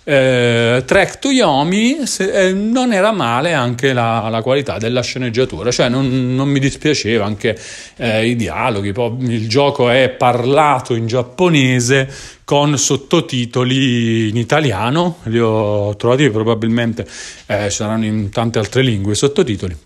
eh, 0.10 0.82
Trek 0.88 1.20
to 1.20 1.30
Yomi 1.30 2.08
se, 2.08 2.32
eh, 2.32 2.52
non 2.52 2.94
era 2.94 3.12
male 3.12 3.54
anche 3.54 3.94
la, 3.94 4.28
la, 4.30 4.42
qualità 4.42 4.80
della 4.80 5.02
sceneggiatura, 5.02 5.70
cioè 5.70 5.88
non, 5.88 6.34
non 6.34 6.50
mi 6.50 6.60
dispiaceva 6.60 7.26
anche 7.26 7.56
eh, 7.98 8.28
i 8.28 8.36
dialoghi, 8.36 8.92
il 9.32 9.48
gioco 9.48 9.88
è 9.92 10.10
parlato 10.10 10.96
in 10.96 11.06
giapponese 11.06 12.12
con 12.44 12.76
sottotitoli 12.76 14.30
in 14.30 14.38
italiano, 14.38 15.18
li 15.26 15.40
ho 15.40 15.96
trovati 15.96 16.28
probabilmente 16.32 17.06
eh, 17.46 17.70
saranno 17.70 18.06
in 18.06 18.32
tante 18.32 18.58
altre 18.58 18.82
lingue 18.82 19.14
sottotitoli. 19.14 19.78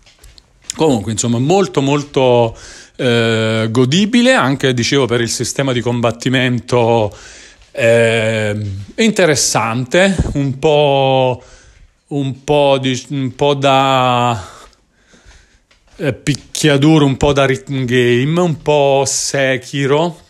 Comunque, 0.74 1.12
insomma, 1.12 1.38
molto 1.38 1.82
molto 1.82 2.56
eh, 2.96 3.68
godibile, 3.70 4.32
anche 4.32 4.72
dicevo 4.72 5.04
per 5.04 5.20
il 5.20 5.28
sistema 5.28 5.72
di 5.72 5.82
combattimento 5.82 7.14
eh, 7.76 8.56
interessante, 8.96 10.16
un 10.34 10.58
po', 10.60 11.42
un 12.08 12.44
po', 12.44 12.78
di, 12.80 13.04
un 13.08 13.34
po 13.34 13.54
da 13.54 14.40
eh, 15.96 16.12
picchiaduro, 16.12 17.04
un 17.04 17.16
po' 17.16 17.32
da 17.32 17.44
rhythm 17.44 17.84
game, 17.84 18.40
un 18.40 18.62
po' 18.62 19.02
Sekiro 19.04 20.20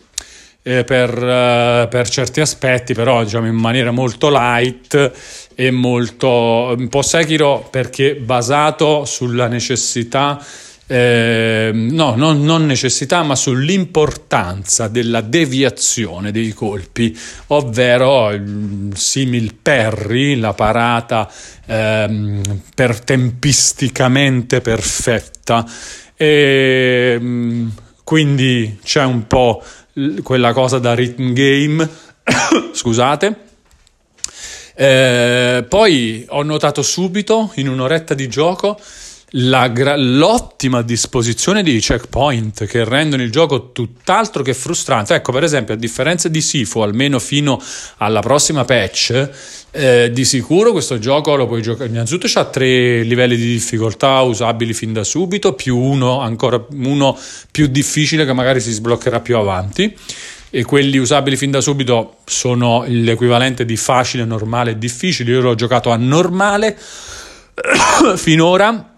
eh, 0.63 0.85
per, 0.85 1.11
eh, 1.11 1.87
per, 1.91 2.09
certi 2.09 2.41
aspetti, 2.41 2.95
però 2.95 3.23
diciamo 3.23 3.47
in 3.47 3.57
maniera 3.57 3.91
molto 3.91 4.31
light 4.31 5.13
e 5.55 5.71
molto 5.71 6.75
un 6.75 6.89
po' 6.89 7.03
Sekiro 7.03 7.69
perché 7.71 8.15
basato 8.15 9.05
sulla 9.05 9.49
necessità 9.49 10.43
eh, 10.87 11.71
no, 11.73 12.15
non, 12.15 12.45
non, 12.45 12.67
necessità, 12.67 13.23
ma 13.23 13.35
sull'importanza 13.35 14.89
della 14.89 15.23
deviazione 15.23 16.31
dei 16.31 16.53
colpi, 16.53 17.19
ovvero 17.49 18.31
il 18.31 18.93
simil 18.95 19.55
Perry, 19.55 20.37
la 20.37 20.53
parata 20.53 21.31
ehm, 21.67 22.43
per 22.75 23.01
tempisticamente 23.01 24.61
perfetta. 24.61 25.65
E, 26.17 27.17
ehm, 27.17 27.73
quindi 28.05 28.79
c'è 28.85 29.05
un 29.05 29.27
po' 29.27 29.63
quella 30.23 30.53
cosa 30.53 30.79
da 30.79 30.95
rhythm 30.95 31.33
game, 31.33 31.89
scusate. 32.73 33.37
Eh, 34.77 35.65
poi 35.67 36.27
ho 36.29 36.43
notato 36.43 36.83
subito 36.83 37.53
in 37.55 37.69
un'oretta 37.69 38.13
di 38.13 38.29
gioco 38.29 38.79
la, 39.37 39.71
l'ottima 39.97 40.83
disposizione 40.83 41.63
di 41.63 41.79
checkpoint 41.81 42.67
che 42.67 42.85
rendono 42.85 43.23
il 43.23 43.31
gioco 43.31 43.73
tutt'altro 43.73 44.43
che 44.43 44.55
frustrante. 44.55 45.15
Ecco, 45.15 45.33
per 45.33 45.43
esempio, 45.43 45.75
a 45.75 45.77
differenza 45.77 46.29
di 46.29 46.41
Sifu, 46.41 46.81
almeno 46.81 47.19
fino 47.19 47.61
alla 47.99 48.21
prossima 48.21 48.65
patch, 48.65 49.31
eh, 49.73 50.11
di 50.13 50.25
sicuro 50.25 50.71
questo 50.73 50.99
gioco 50.99 51.35
lo 51.35 51.47
puoi 51.47 51.63
giocare. 51.63 51.89
Innanzitutto 51.89 52.27
c'ha 52.29 52.45
tre 52.45 53.03
livelli 53.03 53.37
di 53.37 53.47
difficoltà 53.47 54.21
usabili 54.21 54.73
fin 54.73 54.93
da 54.93 55.03
subito, 55.03 55.55
più 55.55 55.77
uno 55.77 56.21
ancora 56.21 56.65
uno 56.71 57.19
più 57.51 57.67
difficile 57.67 58.25
che 58.25 58.33
magari 58.33 58.61
si 58.61 58.71
sbloccherà 58.71 59.21
più 59.21 59.37
avanti. 59.37 59.97
E 60.51 60.63
quelli 60.63 60.99
usabili 60.99 61.37
fin 61.37 61.51
da 61.51 61.61
subito 61.61 62.19
sono 62.25 62.85
l'equivalente 62.87 63.65
di 63.65 63.77
facile, 63.77 64.25
normale 64.25 64.71
e 64.71 64.79
difficile. 64.79 65.33
Io 65.33 65.41
l'ho 65.41 65.57
giocato 65.57 65.91
a 65.91 65.97
normale 65.97 66.79
finora 68.15 68.94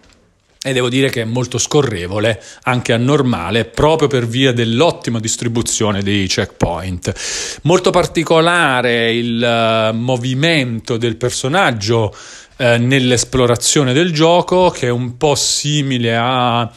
e 0.66 0.72
devo 0.72 0.88
dire 0.88 1.11
che 1.11 1.22
è 1.22 1.24
molto 1.24 1.59
scorrevole 1.59 2.42
anche 2.64 2.92
a 2.92 2.96
normale 2.96 3.66
proprio 3.66 4.09
per 4.09 4.26
via 4.26 4.50
dell'ottima 4.52 5.20
distribuzione 5.20 6.02
dei 6.02 6.26
checkpoint. 6.26 7.61
Molto 7.62 7.90
particolare 7.90 9.12
il 9.12 9.40
uh, 9.40 9.94
movimento 9.96 10.96
del 10.96 11.14
personaggio 11.14 12.12
uh, 12.57 12.64
nell'esplorazione 12.81 13.92
del 13.92 14.12
gioco 14.12 14.70
che 14.70 14.88
è 14.88 14.90
un 14.90 15.16
po' 15.16 15.37
simile 15.37 16.16
a 16.16 16.68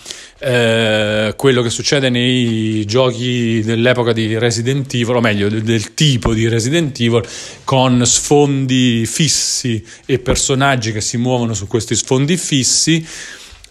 eh, 0.42 1.34
quello 1.36 1.62
che 1.62 1.70
succede 1.70 2.10
nei 2.10 2.86
giochi 2.86 3.62
dell'epoca 3.62 4.14
di 4.14 4.38
Resident 4.38 4.94
Evil, 4.94 5.16
o 5.16 5.20
meglio 5.20 5.50
del, 5.50 5.64
del, 5.64 5.96
tipo 5.96 6.34
di 6.34 6.48
Resident 6.48 6.98
Evil, 7.00 7.24
con 7.66 8.06
sfondi 8.06 9.06
fissi 9.06 9.84
e 10.06 10.20
personaggi 10.20 10.94
che 10.94 11.02
si 11.02 11.18
muovono 11.18 11.54
su 11.54 11.68
questi 11.68 11.94
sfondi 11.96 12.38
fissi 12.38 13.06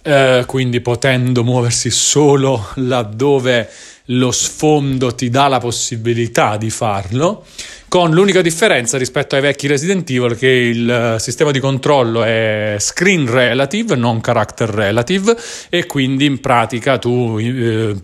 eh, 0.03 0.45
quindi 0.47 0.81
potendo 0.81 1.45
muoversi 1.45 1.91
solo 1.91 2.69
laddove 2.75 3.69
lo 4.11 4.31
sfondo 4.31 5.15
ti 5.15 5.29
dà 5.29 5.49
la 5.49 5.59
possibilità 5.59 6.57
di 6.57 6.71
farlo, 6.71 7.45
con 7.89 8.11
l'unica 8.11 8.43
differenza 8.43 8.99
rispetto 8.99 9.35
ai 9.35 9.41
vecchi 9.41 9.67
Resident 9.67 10.09
Evil 10.11 10.37
che 10.37 10.49
il 10.49 10.91
eh, 10.91 11.19
sistema 11.19 11.51
di 11.51 11.59
controllo 11.59 12.23
è 12.23 12.77
screen 12.79 13.31
relative, 13.31 13.97
non 13.97 14.21
character 14.21 14.69
relative, 14.69 15.37
e 15.71 15.87
quindi 15.87 16.27
in 16.27 16.41
pratica 16.41 16.99
tu 16.99 17.39
eh, 17.39 17.95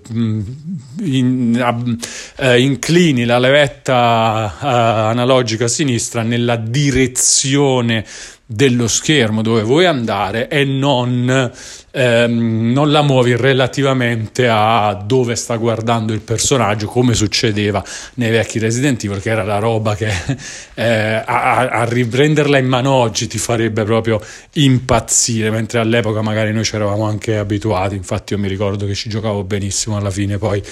in, 1.03 2.05
eh, 2.37 2.61
inclini 2.61 3.25
la 3.25 3.39
levetta 3.39 4.55
eh, 4.59 4.67
analogica 4.67 5.69
sinistra 5.69 6.23
nella 6.23 6.57
direzione 6.57 8.05
dello 8.47 8.89
schermo 8.89 9.41
dove 9.41 9.63
vuoi 9.63 9.87
andare 9.87 10.49
e 10.49 10.65
non, 10.65 11.51
ehm, 11.91 12.73
non, 12.73 12.91
la 12.91 13.01
muovi 13.01 13.35
relativamente 13.37 14.49
a 14.49 15.03
dove 15.03 15.35
sta 15.35 15.57
guardando 15.57 16.13
il 16.13 16.21
personaggio 16.21 16.87
come 16.87 17.15
succedeva 17.15 17.83
nei 18.15 18.31
vecchi 18.31 18.59
Resident 18.59 19.03
Evil 19.03 19.23
che 19.23 19.31
era 19.31 19.45
la 19.45 19.59
roba 19.59 19.95
che 19.95 20.13
eh, 20.75 21.23
a, 21.25 21.69
a, 21.71 21.85
riprenderla 21.85 22.59
in 22.59 22.67
mano 22.67 22.93
oggi 22.93 23.27
ti 23.29 23.39
farebbe 23.39 23.83
proprio 23.85 24.21
impazzire 24.53 25.51
mentre 25.51 25.79
all'epoca 25.79 26.21
magari 26.21 26.53
noi 26.53 26.65
ci 26.65 26.75
eravamo 26.75 27.05
anche 27.05 27.39
abituati. 27.39 27.97
Infatti 27.97 28.35
io 28.35 28.39
mi 28.39 28.49
ricordo 28.49 28.85
che 28.85 28.95
ci 28.95 29.09
giocavo 29.09 29.43
benissimo 29.45 29.97
alla 29.97 30.11
fine 30.11 30.37
poi 30.37 30.63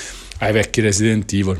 ai 0.40 0.52
vecchi 0.52 0.82
Resident 0.82 1.32
Evil 1.32 1.58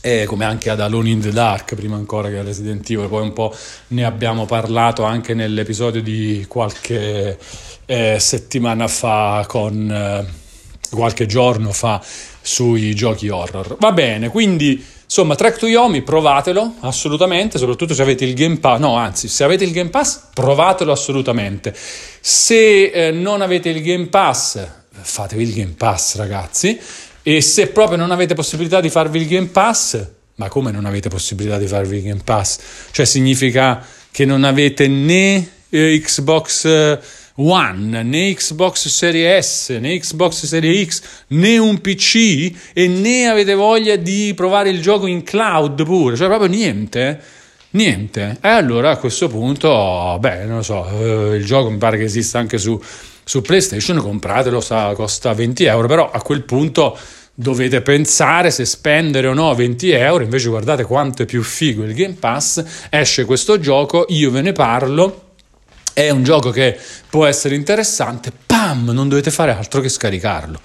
e 0.00 0.26
come 0.26 0.44
anche 0.44 0.70
ad 0.70 0.80
Alone 0.80 1.10
in 1.10 1.20
the 1.20 1.32
Dark 1.32 1.74
prima 1.74 1.96
ancora 1.96 2.28
che 2.28 2.38
a 2.38 2.42
Resident 2.42 2.88
Evil 2.88 3.08
poi 3.08 3.22
un 3.22 3.32
po' 3.32 3.54
ne 3.88 4.04
abbiamo 4.04 4.46
parlato 4.46 5.02
anche 5.02 5.34
nell'episodio 5.34 6.00
di 6.00 6.44
qualche 6.48 7.36
eh, 7.84 8.16
settimana 8.20 8.86
fa 8.86 9.44
con 9.48 9.90
eh, 9.90 10.26
qualche 10.90 11.26
giorno 11.26 11.72
fa 11.72 12.00
sui 12.40 12.94
giochi 12.94 13.28
horror. 13.28 13.76
Va 13.78 13.92
bene 13.92 14.28
quindi 14.30 14.84
insomma 15.04 15.34
Track 15.34 15.58
to 15.58 15.66
Yomi 15.66 16.02
provatelo 16.02 16.74
assolutamente 16.80 17.58
soprattutto 17.58 17.94
se 17.94 18.02
avete 18.02 18.24
il 18.24 18.34
Game 18.34 18.58
Pass 18.58 18.78
no 18.78 18.94
anzi 18.94 19.26
se 19.26 19.42
avete 19.42 19.64
il 19.64 19.72
Game 19.72 19.90
Pass 19.90 20.28
provatelo 20.32 20.92
assolutamente. 20.92 21.74
Se 22.20 22.84
eh, 22.84 23.10
non 23.10 23.40
avete 23.40 23.68
il 23.68 23.82
Game 23.82 24.06
Pass 24.06 24.64
fatevi 25.00 25.42
il 25.42 25.54
Game 25.54 25.74
Pass 25.76 26.16
ragazzi 26.16 26.78
e 27.28 27.42
se 27.42 27.66
proprio 27.66 27.98
non 27.98 28.10
avete 28.10 28.32
possibilità 28.32 28.80
di 28.80 28.88
farvi 28.88 29.20
il 29.20 29.28
Game 29.28 29.48
Pass, 29.48 30.02
ma 30.36 30.48
come 30.48 30.70
non 30.70 30.86
avete 30.86 31.10
possibilità 31.10 31.58
di 31.58 31.66
farvi 31.66 31.98
il 31.98 32.04
Game 32.04 32.22
Pass? 32.24 32.58
Cioè 32.90 33.04
significa 33.04 33.84
che 34.10 34.24
non 34.24 34.44
avete 34.44 34.88
né 34.88 35.46
eh, 35.68 36.00
Xbox 36.02 36.64
eh, 36.64 36.98
One, 37.34 38.02
né 38.02 38.32
Xbox 38.32 38.88
Series 38.88 39.44
S, 39.46 39.68
né 39.78 39.98
Xbox 39.98 40.46
Series 40.46 40.88
X, 40.88 41.02
né 41.26 41.58
un 41.58 41.78
PC 41.82 42.50
e 42.72 42.88
né 42.88 43.26
avete 43.26 43.52
voglia 43.52 43.96
di 43.96 44.32
provare 44.34 44.70
il 44.70 44.80
gioco 44.80 45.06
in 45.06 45.22
cloud 45.22 45.84
pure, 45.84 46.16
cioè 46.16 46.28
proprio 46.28 46.48
niente. 46.48 47.20
Niente. 47.70 48.38
E 48.40 48.48
allora 48.48 48.90
a 48.90 48.96
questo 48.96 49.28
punto, 49.28 50.16
beh, 50.18 50.44
non 50.44 50.56
lo 50.56 50.62
so, 50.62 50.88
eh, 50.88 51.36
il 51.36 51.44
gioco 51.44 51.70
mi 51.70 51.76
pare 51.76 51.98
che 51.98 52.04
esista 52.04 52.38
anche 52.38 52.56
su, 52.56 52.80
su 53.24 53.42
PlayStation, 53.42 53.98
compratelo, 53.98 54.60
sa, 54.60 54.94
costa 54.94 55.34
20 55.34 55.64
euro, 55.64 55.86
però 55.86 56.10
a 56.10 56.22
quel 56.22 56.44
punto 56.44 56.96
dovete 57.34 57.82
pensare 57.82 58.50
se 58.50 58.64
spendere 58.64 59.28
o 59.28 59.34
no 59.34 59.54
20 59.54 59.90
euro, 59.90 60.24
invece 60.24 60.48
guardate 60.48 60.84
quanto 60.84 61.22
è 61.22 61.26
più 61.26 61.42
figo 61.42 61.84
il 61.84 61.94
Game 61.94 62.16
Pass, 62.18 62.64
esce 62.88 63.26
questo 63.26 63.60
gioco, 63.60 64.06
io 64.08 64.30
ve 64.30 64.40
ne 64.40 64.52
parlo, 64.52 65.26
è 65.92 66.08
un 66.10 66.24
gioco 66.24 66.50
che 66.50 66.76
può 67.10 67.26
essere 67.26 67.54
interessante, 67.54 68.32
pam, 68.46 68.90
non 68.90 69.08
dovete 69.08 69.30
fare 69.30 69.52
altro 69.52 69.80
che 69.80 69.88
scaricarlo. 69.88 70.58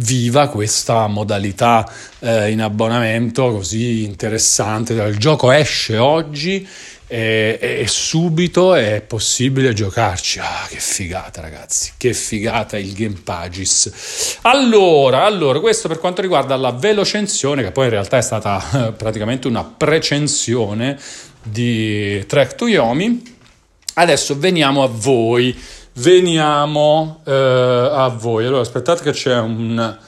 Viva 0.00 0.46
questa 0.46 1.08
modalità 1.08 1.90
eh, 2.20 2.52
in 2.52 2.62
abbonamento 2.62 3.50
così 3.50 4.04
interessante. 4.04 4.92
Il 4.92 5.18
gioco 5.18 5.50
esce 5.50 5.96
oggi 5.96 6.64
e, 7.08 7.58
e, 7.60 7.86
subito 7.88 8.74
è 8.74 9.00
possibile 9.00 9.72
giocarci. 9.72 10.38
Ah, 10.38 10.66
che 10.68 10.78
figata, 10.78 11.40
ragazzi! 11.40 11.94
Che 11.96 12.12
figata 12.12 12.78
il 12.78 12.92
Game 12.92 13.16
Pages. 13.24 14.38
Allora, 14.42 15.24
allora, 15.24 15.58
questo 15.58 15.88
per 15.88 15.98
quanto 15.98 16.20
riguarda 16.20 16.54
la 16.54 16.70
velocensione, 16.70 17.64
che 17.64 17.72
poi 17.72 17.86
in 17.86 17.90
realtà 17.90 18.18
è 18.18 18.22
stata 18.22 18.88
eh, 18.88 18.92
praticamente 18.92 19.48
una 19.48 19.64
precensione 19.64 20.96
di 21.42 22.24
Trek 22.26 22.54
to 22.54 22.68
Yomi. 22.68 23.36
Adesso 23.94 24.38
veniamo 24.38 24.84
a 24.84 24.88
voi. 24.88 25.58
Veniamo 25.98 27.22
eh, 27.24 27.32
a 27.32 28.06
voi. 28.06 28.46
Allora, 28.46 28.60
aspettate 28.60 29.02
che 29.02 29.10
c'è 29.10 29.36
un 29.36 29.98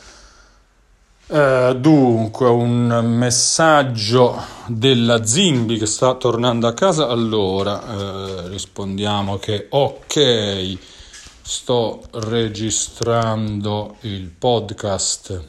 eh, 1.26 1.76
dunque, 1.76 2.48
un 2.48 2.87
messaggio 3.07 4.40
della 4.66 5.24
Zimbi 5.24 5.79
che 5.79 5.87
sta 5.87 6.14
tornando 6.14 6.68
a 6.68 6.74
casa. 6.74 7.09
Allora, 7.09 7.83
eh, 7.83 8.48
rispondiamo 8.48 9.38
che 9.38 9.66
ok, 9.68 10.79
sto 11.42 12.03
registrando 12.12 13.96
il 14.03 14.29
podcast 14.29 15.42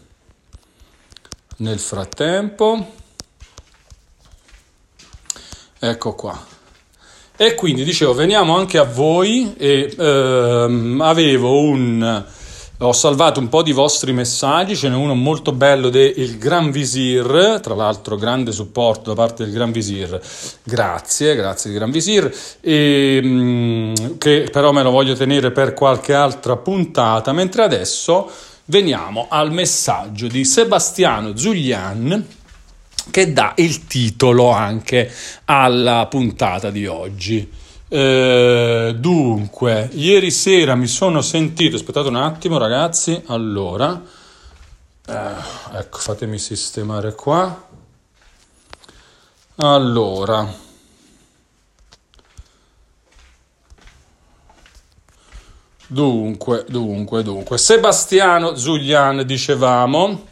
nel 1.57 1.79
frattempo. 1.79 2.93
Ecco 5.77 6.15
qua. 6.15 6.50
E 7.41 7.55
quindi 7.55 7.83
dicevo, 7.83 8.13
veniamo 8.13 8.55
anche 8.55 8.77
a 8.77 8.83
voi 8.83 9.55
e 9.57 9.91
ehm, 9.97 11.01
avevo 11.01 11.59
un 11.59 12.23
ho 12.77 12.91
salvato 12.93 13.39
un 13.39 13.49
po' 13.49 13.63
di 13.63 13.71
vostri 13.71 14.13
messaggi, 14.13 14.75
ce 14.75 14.89
n'è 14.89 14.95
uno 14.95 15.15
molto 15.15 15.51
bello 15.51 15.89
del 15.89 16.37
Gran 16.37 16.69
Visir, 16.69 17.59
tra 17.59 17.73
l'altro 17.73 18.15
grande 18.15 18.51
supporto 18.51 19.09
da 19.09 19.15
parte 19.15 19.43
del 19.43 19.53
Gran 19.53 19.71
Visir, 19.71 20.21
grazie, 20.61 21.33
grazie 21.33 21.71
Gran 21.71 21.89
Visir, 21.89 22.31
e, 22.61 23.19
mm, 23.23 23.93
che 24.19 24.47
però 24.51 24.71
me 24.71 24.83
lo 24.83 24.91
voglio 24.91 25.15
tenere 25.15 25.49
per 25.49 25.73
qualche 25.73 26.13
altra 26.13 26.57
puntata, 26.57 27.33
mentre 27.33 27.63
adesso 27.63 28.29
veniamo 28.65 29.25
al 29.29 29.51
messaggio 29.51 30.27
di 30.27 30.45
Sebastiano 30.45 31.35
Zuglian 31.35 32.39
che 33.09 33.33
dà 33.33 33.53
il 33.57 33.87
titolo 33.87 34.51
anche 34.51 35.11
alla 35.45 36.05
puntata 36.07 36.69
di 36.69 36.85
oggi. 36.85 37.49
Eh, 37.93 38.95
dunque, 38.97 39.89
ieri 39.93 40.31
sera 40.31 40.75
mi 40.75 40.87
sono 40.87 41.21
sentito, 41.21 41.75
aspettate 41.75 42.07
un 42.07 42.15
attimo 42.15 42.57
ragazzi, 42.57 43.21
allora, 43.25 44.01
eh, 45.07 45.33
ecco, 45.73 45.97
fatemi 45.97 46.37
sistemare 46.37 47.13
qua. 47.15 47.67
Allora, 49.57 50.47
dunque, 55.87 56.65
dunque, 56.69 57.23
dunque, 57.23 57.57
Sebastiano 57.57 58.55
Zuglian 58.55 59.25
dicevamo 59.25 60.29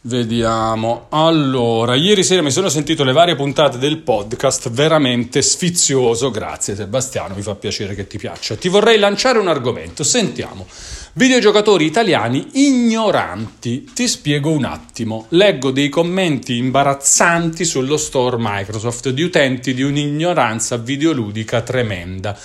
Vediamo. 0.00 1.06
Allora, 1.08 1.96
ieri 1.96 2.22
sera 2.22 2.40
mi 2.40 2.52
sono 2.52 2.68
sentito 2.68 3.02
le 3.02 3.10
varie 3.12 3.34
puntate 3.34 3.78
del 3.78 3.98
podcast, 3.98 4.70
veramente 4.70 5.42
sfizioso. 5.42 6.30
Grazie 6.30 6.76
Sebastiano, 6.76 7.34
mi 7.34 7.42
fa 7.42 7.56
piacere 7.56 7.96
che 7.96 8.06
ti 8.06 8.16
piaccia. 8.16 8.54
Ti 8.54 8.68
vorrei 8.68 9.00
lanciare 9.00 9.40
un 9.40 9.48
argomento. 9.48 10.04
Sentiamo. 10.04 10.68
Videogiocatori 11.14 11.84
italiani 11.84 12.46
ignoranti. 12.52 13.90
Ti 13.92 14.06
spiego 14.06 14.50
un 14.50 14.66
attimo. 14.66 15.26
Leggo 15.30 15.72
dei 15.72 15.88
commenti 15.88 16.56
imbarazzanti 16.56 17.64
sullo 17.64 17.96
store 17.96 18.36
Microsoft 18.38 19.08
di 19.08 19.22
utenti 19.22 19.74
di 19.74 19.82
un'ignoranza 19.82 20.76
videoludica 20.76 21.60
tremenda 21.62 22.38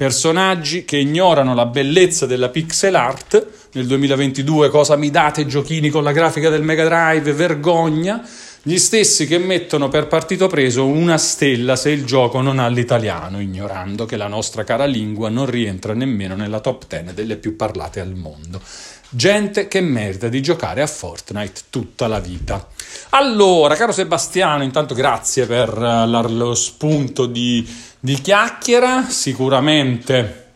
personaggi 0.00 0.86
che 0.86 0.96
ignorano 0.96 1.54
la 1.54 1.66
bellezza 1.66 2.24
della 2.24 2.48
pixel 2.48 2.94
art. 2.94 3.46
Nel 3.72 3.86
2022 3.86 4.68
cosa 4.68 4.96
mi 4.96 5.10
date 5.10 5.46
giochini 5.46 5.90
con 5.90 6.02
la 6.02 6.10
grafica 6.10 6.50
del 6.50 6.64
Mega 6.64 6.82
Drive? 6.82 7.32
Vergogna. 7.32 8.20
Gli 8.62 8.78
stessi 8.78 9.28
che 9.28 9.38
mettono 9.38 9.88
per 9.88 10.08
partito 10.08 10.48
preso 10.48 10.86
una 10.86 11.16
stella 11.18 11.76
se 11.76 11.90
il 11.90 12.04
gioco 12.04 12.40
non 12.40 12.58
ha 12.58 12.66
l'italiano, 12.66 13.40
ignorando 13.40 14.06
che 14.06 14.16
la 14.16 14.26
nostra 14.26 14.64
cara 14.64 14.86
lingua 14.86 15.28
non 15.28 15.46
rientra 15.46 15.94
nemmeno 15.94 16.34
nella 16.34 16.58
top 16.58 16.84
10 16.88 17.14
delle 17.14 17.36
più 17.36 17.54
parlate 17.54 18.00
al 18.00 18.16
mondo. 18.16 18.60
Gente 19.08 19.68
che 19.68 19.80
merita 19.80 20.26
di 20.26 20.42
giocare 20.42 20.82
a 20.82 20.88
Fortnite 20.88 21.60
tutta 21.70 22.08
la 22.08 22.18
vita. 22.18 22.66
Allora, 23.10 23.76
caro 23.76 23.92
Sebastiano, 23.92 24.64
intanto 24.64 24.94
grazie 24.94 25.46
per 25.46 25.78
uh, 25.78 26.28
lo 26.28 26.56
spunto 26.56 27.26
di, 27.26 27.64
di 28.00 28.14
chiacchiera. 28.20 29.06
Sicuramente 29.08 30.49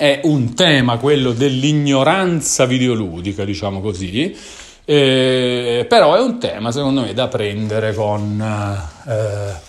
è 0.00 0.20
un 0.22 0.54
tema 0.54 0.96
quello 0.96 1.32
dell'ignoranza 1.32 2.64
videoludica, 2.64 3.44
diciamo 3.44 3.82
così 3.82 4.34
eh, 4.86 5.84
però 5.86 6.14
è 6.14 6.20
un 6.20 6.38
tema 6.38 6.72
secondo 6.72 7.02
me 7.02 7.12
da 7.12 7.28
prendere 7.28 7.92
con 7.92 8.40
eh, 9.06 9.60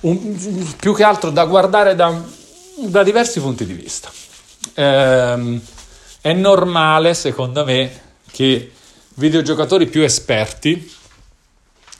un, 0.00 0.74
più 0.78 0.94
che 0.94 1.02
altro 1.04 1.28
da 1.28 1.44
guardare 1.44 1.94
da, 1.94 2.18
da 2.86 3.02
diversi 3.02 3.38
punti 3.38 3.66
di 3.66 3.74
vista. 3.74 4.10
Eh, 4.72 5.60
è 6.22 6.32
normale 6.32 7.12
secondo 7.12 7.66
me 7.66 8.00
che 8.30 8.72
videogiocatori 9.16 9.88
più 9.88 10.00
esperti 10.00 10.90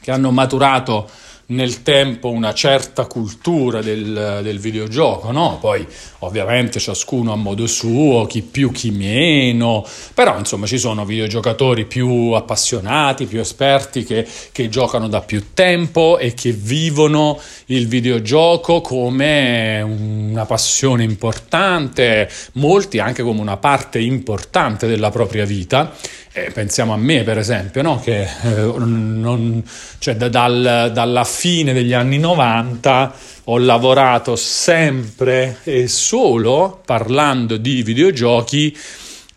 che 0.00 0.10
hanno 0.10 0.30
maturato 0.30 1.10
nel 1.46 1.82
tempo 1.82 2.30
una 2.30 2.54
certa 2.54 3.06
cultura 3.06 3.82
del, 3.82 4.40
del 4.42 4.58
videogioco, 4.58 5.30
no? 5.30 5.58
Poi 5.60 5.86
ovviamente 6.20 6.78
ciascuno 6.80 7.32
a 7.32 7.36
modo 7.36 7.66
suo, 7.66 8.24
chi 8.26 8.42
più 8.42 8.70
chi 8.70 8.90
meno, 8.90 9.86
però 10.14 10.38
insomma 10.38 10.66
ci 10.66 10.78
sono 10.78 11.04
videogiocatori 11.04 11.84
più 11.84 12.30
appassionati, 12.32 13.26
più 13.26 13.40
esperti 13.40 14.04
che, 14.04 14.26
che 14.52 14.68
giocano 14.68 15.08
da 15.08 15.20
più 15.20 15.52
tempo 15.52 16.18
e 16.18 16.32
che 16.34 16.52
vivono 16.52 17.38
il 17.66 17.88
videogioco 17.88 18.80
come 18.80 19.82
una 19.82 20.46
passione 20.46 21.04
importante, 21.04 22.30
molti 22.54 22.98
anche 22.98 23.22
come 23.22 23.40
una 23.40 23.58
parte 23.58 23.98
importante 23.98 24.86
della 24.86 25.10
propria 25.10 25.44
vita 25.44 25.92
eh, 26.36 26.50
pensiamo 26.50 26.92
a 26.92 26.96
me, 26.96 27.22
per 27.22 27.38
esempio, 27.38 27.80
no? 27.80 28.00
che 28.00 28.22
eh, 28.22 28.28
non, 28.76 29.62
cioè, 29.98 30.16
da, 30.16 30.28
dal, 30.28 30.90
dalla 30.92 31.22
fine 31.22 31.72
degli 31.72 31.92
anni 31.92 32.18
90 32.18 33.14
ho 33.44 33.58
lavorato 33.58 34.34
sempre 34.34 35.58
e 35.62 35.86
solo 35.86 36.80
parlando 36.84 37.56
di 37.56 37.84
videogiochi 37.84 38.76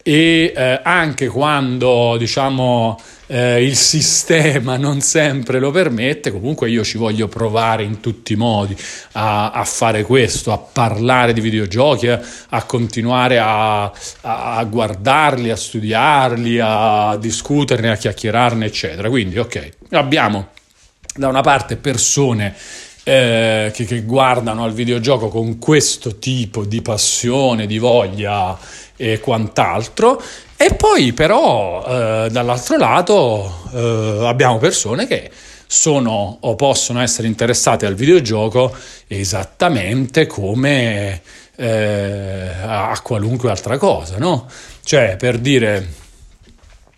e 0.07 0.53
eh, 0.55 0.79
anche 0.83 1.27
quando 1.27 2.15
diciamo 2.17 2.97
eh, 3.25 3.61
il 3.61 3.75
sistema 3.75 4.77
non 4.79 5.01
sempre 5.01 5.59
lo 5.59 5.69
permette, 5.69 6.31
comunque 6.31 6.69
io 6.69 6.81
ci 6.85 6.97
voglio 6.97 7.27
provare 7.27 7.83
in 7.83 7.99
tutti 7.99 8.31
i 8.31 8.35
modi 8.37 8.73
a, 9.13 9.51
a 9.51 9.65
fare 9.65 10.03
questo, 10.03 10.53
a 10.53 10.59
parlare 10.59 11.33
di 11.33 11.41
videogiochi, 11.41 12.07
a, 12.07 12.21
a 12.51 12.63
continuare 12.63 13.37
a, 13.37 13.91
a, 14.21 14.63
guardarli, 14.63 15.49
a 15.49 15.57
studiarli, 15.57 16.57
a 16.61 17.17
discuterne, 17.19 17.91
a 17.91 17.97
chiacchierarne, 17.97 18.65
eccetera. 18.65 19.09
Quindi, 19.09 19.37
ok, 19.37 19.71
abbiamo 19.89 20.47
da 21.15 21.27
una 21.27 21.41
parte 21.41 21.75
persone 21.75 22.55
eh, 23.03 23.71
che, 23.73 23.85
che, 23.85 24.01
guardano 24.03 24.63
al 24.63 24.73
videogioco 24.73 25.29
con 25.29 25.57
questo 25.59 26.17
tipo 26.17 26.65
di 26.65 26.81
passione, 26.81 27.65
di 27.65 27.77
voglia 27.77 28.57
e 28.97 29.19
quant'altro, 29.19 30.21
e 30.57 30.73
poi 30.73 31.13
però 31.13 31.85
eh, 31.87 32.29
dall'altro 32.29 32.77
lato 32.77 33.69
eh, 33.71 34.25
abbiamo 34.25 34.57
persone 34.57 35.07
che 35.07 35.29
sono 35.67 36.37
o 36.41 36.55
possono 36.55 37.01
essere 37.01 37.27
interessate 37.27 37.85
al 37.85 37.93
videogioco 37.93 38.75
esattamente 39.07 40.25
come 40.25 41.21
eh, 41.55 42.51
a 42.61 42.99
qualunque 43.03 43.49
altra 43.49 43.77
cosa, 43.77 44.17
no? 44.17 44.47
Cioè, 44.83 45.17
per 45.17 45.39
dire, 45.39 45.87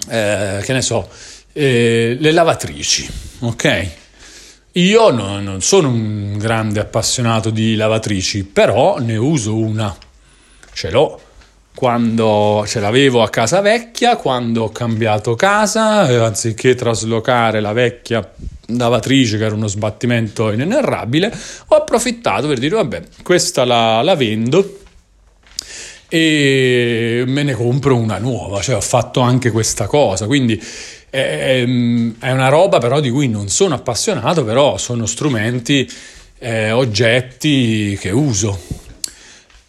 eh, 0.09 0.62
che 0.63 0.73
ne 0.73 0.81
so, 0.81 1.09
eh, 1.53 2.15
le 2.19 2.31
lavatrici, 2.31 3.09
ok? 3.39 3.88
Io 4.73 5.09
no, 5.09 5.39
non 5.39 5.62
sono 5.62 5.89
un 5.89 6.38
grande 6.38 6.79
appassionato 6.79 7.49
di 7.49 7.75
lavatrici, 7.75 8.43
però 8.43 8.99
ne 8.99 9.17
uso 9.17 9.55
una, 9.55 9.95
ce 10.73 10.91
l'ho 10.91 11.19
quando 11.79 12.65
ce 12.67 12.81
l'avevo 12.81 13.23
a 13.23 13.29
casa 13.29 13.61
vecchia, 13.61 14.17
quando 14.17 14.63
ho 14.63 14.69
cambiato 14.69 15.35
casa, 15.35 16.09
eh, 16.09 16.15
anziché 16.15 16.75
traslocare 16.75 17.61
la 17.61 17.71
vecchia 17.71 18.33
lavatrice 18.65 19.37
che 19.37 19.45
era 19.45 19.55
uno 19.55 19.67
sbattimento 19.67 20.51
inenerrabile, 20.51 21.33
ho 21.67 21.75
approfittato 21.77 22.47
per 22.47 22.59
dire 22.59 22.75
vabbè, 22.75 23.01
questa 23.23 23.63
la, 23.63 24.01
la 24.01 24.15
vendo 24.15 24.79
e 26.09 27.23
me 27.25 27.43
ne 27.43 27.53
compro 27.53 27.95
una 27.95 28.17
nuova, 28.17 28.61
cioè 28.61 28.75
ho 28.75 28.81
fatto 28.81 29.21
anche 29.21 29.49
questa 29.49 29.87
cosa, 29.87 30.25
quindi 30.25 30.61
è, 31.09 31.63
è 32.19 32.31
una 32.31 32.49
roba 32.49 32.79
però 32.79 32.99
di 32.99 33.09
cui 33.09 33.29
non 33.29 33.47
sono 33.47 33.75
appassionato, 33.75 34.43
però 34.43 34.77
sono 34.77 35.05
strumenti, 35.05 35.89
eh, 36.39 36.71
oggetti 36.71 37.97
che 37.97 38.11
uso 38.11 38.78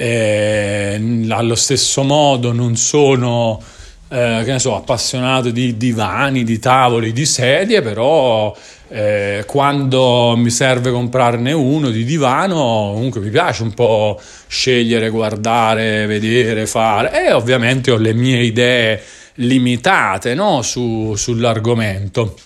eh, 0.01 1.27
allo 1.29 1.55
stesso 1.55 2.03
modo 2.03 2.53
non 2.53 2.75
sono 2.77 3.61
eh, 4.09 4.41
che 4.45 4.53
ne 4.53 4.59
so, 4.59 4.75
appassionato 4.75 5.51
di 5.51 5.77
divani, 5.77 6.43
di 6.43 6.59
tavoli, 6.59 7.13
di 7.13 7.27
sedie, 7.27 7.83
però 7.83 8.57
eh, 8.89 9.45
quando 9.47 10.35
mi 10.39 10.49
serve 10.49 10.91
comprarne 10.91 11.53
uno 11.53 11.91
di 11.91 12.05
divano, 12.05 12.93
comunque 12.95 13.21
mi 13.21 13.29
piace 13.29 13.63
un 13.63 13.75
po' 13.75 14.19
scegliere, 14.47 15.11
guardare, 15.11 16.07
vedere, 16.07 16.67
fare 16.67 17.27
e 17.27 17.33
ovviamente 17.33 17.91
ho 17.91 17.99
le 17.99 18.15
mie 18.15 18.41
idee 18.41 19.03
limitate 19.35 20.35
no? 20.35 20.63
Su, 20.63 21.13
sull'argomento. 21.15 22.37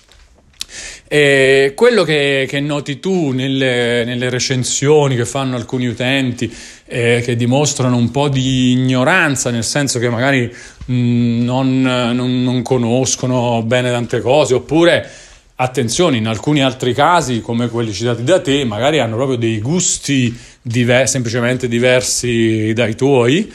E 1.14 1.74
quello 1.76 2.02
che, 2.02 2.44
che 2.48 2.58
noti 2.58 2.98
tu 2.98 3.30
nelle, 3.30 4.02
nelle, 4.04 4.28
recensioni 4.30 5.14
che 5.14 5.24
fanno 5.24 5.54
alcuni 5.54 5.86
utenti, 5.86 6.52
eh, 6.86 7.22
che 7.24 7.36
dimostrano 7.36 7.96
un 7.96 8.10
po' 8.10 8.28
di 8.28 8.72
ignoranza, 8.72 9.50
nel 9.50 9.62
senso 9.62 10.00
che 10.00 10.08
magari 10.08 10.52
mh, 10.86 10.92
mm, 10.92 11.44
non, 11.44 11.82
non, 11.82 12.42
non 12.42 12.62
conoscono 12.62 13.62
bene 13.62 13.92
tante 13.92 14.20
cose, 14.20 14.54
oppure 14.54 15.08
attenzione, 15.54 16.16
in 16.16 16.26
alcuni 16.26 16.64
altri 16.64 16.92
casi, 16.92 17.40
come 17.40 17.68
quelli 17.68 17.92
citati 17.92 18.24
da 18.24 18.40
te, 18.40 18.64
magari 18.64 18.98
hanno 18.98 19.14
proprio 19.14 19.36
dei 19.36 19.60
gusti 19.60 20.36
diver- 20.60 21.06
semplicemente 21.06 21.68
diversi 21.68 22.72
dai 22.74 22.96
tuoi 22.96 23.52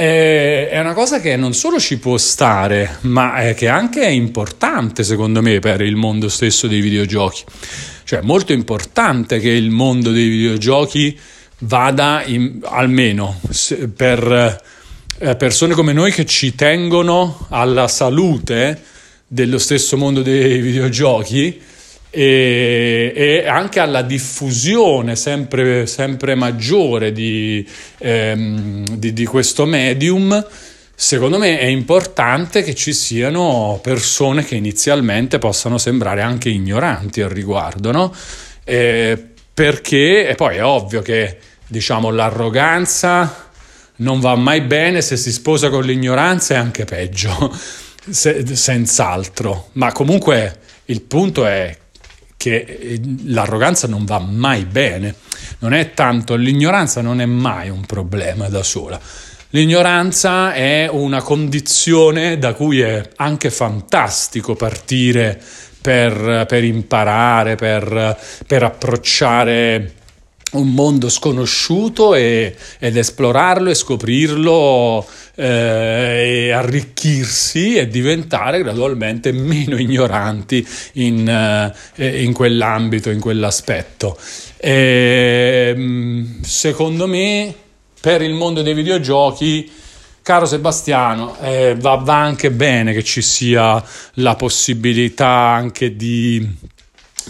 è 0.00 0.78
una 0.78 0.92
cosa 0.92 1.18
che 1.18 1.34
non 1.34 1.54
solo 1.54 1.80
ci 1.80 1.98
può 1.98 2.18
stare, 2.18 2.98
ma 3.00 3.38
è 3.38 3.54
che 3.54 3.66
anche 3.66 4.02
è 4.02 4.08
importante 4.08 5.02
secondo 5.02 5.42
me 5.42 5.58
per 5.58 5.80
il 5.80 5.96
mondo 5.96 6.28
stesso 6.28 6.68
dei 6.68 6.80
videogiochi. 6.80 7.42
Cioè 8.04 8.20
è 8.20 8.22
molto 8.22 8.52
importante 8.52 9.40
che 9.40 9.50
il 9.50 9.70
mondo 9.70 10.12
dei 10.12 10.28
videogiochi 10.28 11.18
vada 11.62 12.22
in, 12.24 12.60
almeno 12.62 13.40
per 13.96 14.62
eh, 15.18 15.34
persone 15.34 15.74
come 15.74 15.92
noi 15.92 16.12
che 16.12 16.26
ci 16.26 16.54
tengono 16.54 17.46
alla 17.48 17.88
salute 17.88 18.80
dello 19.26 19.58
stesso 19.58 19.96
mondo 19.96 20.22
dei 20.22 20.60
videogiochi 20.60 21.60
e, 22.10 23.12
e, 23.14 23.46
anche 23.46 23.80
alla 23.80 24.02
diffusione 24.02 25.14
sempre, 25.14 25.86
sempre 25.86 26.34
maggiore 26.34 27.12
di, 27.12 27.66
ehm, 27.98 28.84
di, 28.96 29.12
di, 29.12 29.24
questo 29.26 29.66
medium, 29.66 30.46
secondo 30.94 31.38
me 31.38 31.58
è 31.58 31.66
importante 31.66 32.62
che 32.62 32.74
ci 32.74 32.92
siano 32.92 33.78
persone 33.82 34.44
che 34.44 34.54
inizialmente 34.54 35.38
possano 35.38 35.76
sembrare 35.76 36.22
anche 36.22 36.48
ignoranti 36.48 37.20
al 37.20 37.30
riguardo, 37.30 37.92
no? 37.92 38.14
Eh, 38.64 39.22
perché 39.52 40.28
e 40.28 40.34
poi 40.34 40.56
è 40.56 40.64
ovvio 40.64 41.02
che 41.02 41.38
diciamo 41.66 42.10
l'arroganza 42.10 43.50
non 43.96 44.20
va 44.20 44.34
mai 44.36 44.60
bene 44.60 45.02
se 45.02 45.16
si 45.16 45.32
sposa 45.32 45.70
con 45.70 45.84
l'ignoranza 45.84 46.54
è 46.54 46.56
anche 46.56 46.84
peggio, 46.84 47.52
se, 48.08 48.44
senz'altro, 48.54 49.70
ma 49.72 49.92
comunque 49.92 50.60
il 50.86 51.02
punto 51.02 51.44
è 51.44 51.76
che 52.38 52.56
eh, 52.56 53.00
l'arroganza 53.24 53.86
non 53.86 54.06
va 54.06 54.18
mai 54.20 54.64
bene. 54.64 55.14
Non 55.58 55.74
è 55.74 55.92
tanto 55.92 56.36
l'ignoranza, 56.36 57.02
non 57.02 57.20
è 57.20 57.26
mai 57.26 57.68
un 57.68 57.84
problema 57.84 58.48
da 58.48 58.62
sola. 58.62 58.98
L'ignoranza 59.50 60.52
è 60.54 60.88
una 60.90 61.20
condizione 61.20 62.38
da 62.38 62.54
cui 62.54 62.80
è 62.80 63.02
anche 63.16 63.50
fantastico 63.50 64.54
partire 64.54 65.40
per, 65.80 66.44
per 66.46 66.64
imparare, 66.64 67.56
per, 67.56 68.18
per, 68.46 68.62
approcciare 68.62 69.94
un 70.52 70.72
mondo 70.72 71.08
sconosciuto 71.08 72.14
e, 72.14 72.54
ed 72.78 72.96
esplorarlo 72.96 73.70
e 73.70 73.74
scoprirlo 73.74 75.06
eh, 75.38 76.50
arricchirsi 76.50 77.76
e 77.76 77.86
diventare 77.86 78.60
gradualmente 78.60 79.30
meno 79.30 79.78
ignoranti 79.78 80.66
in, 80.94 81.28
eh, 81.96 82.22
in 82.24 82.32
quell'ambito, 82.32 83.10
in 83.10 83.20
quell'aspetto. 83.20 84.18
E, 84.56 85.72
ehm, 85.76 86.42
secondo 86.42 87.06
me, 87.06 87.54
per 88.00 88.22
il 88.22 88.32
mondo 88.32 88.62
dei 88.62 88.74
videogiochi, 88.74 89.70
caro 90.22 90.44
Sebastiano, 90.44 91.36
eh, 91.40 91.76
va, 91.78 91.94
va 91.94 92.20
anche 92.20 92.50
bene 92.50 92.92
che 92.92 93.04
ci 93.04 93.22
sia 93.22 93.82
la 94.14 94.34
possibilità 94.34 95.28
anche 95.28 95.94
di 95.94 96.46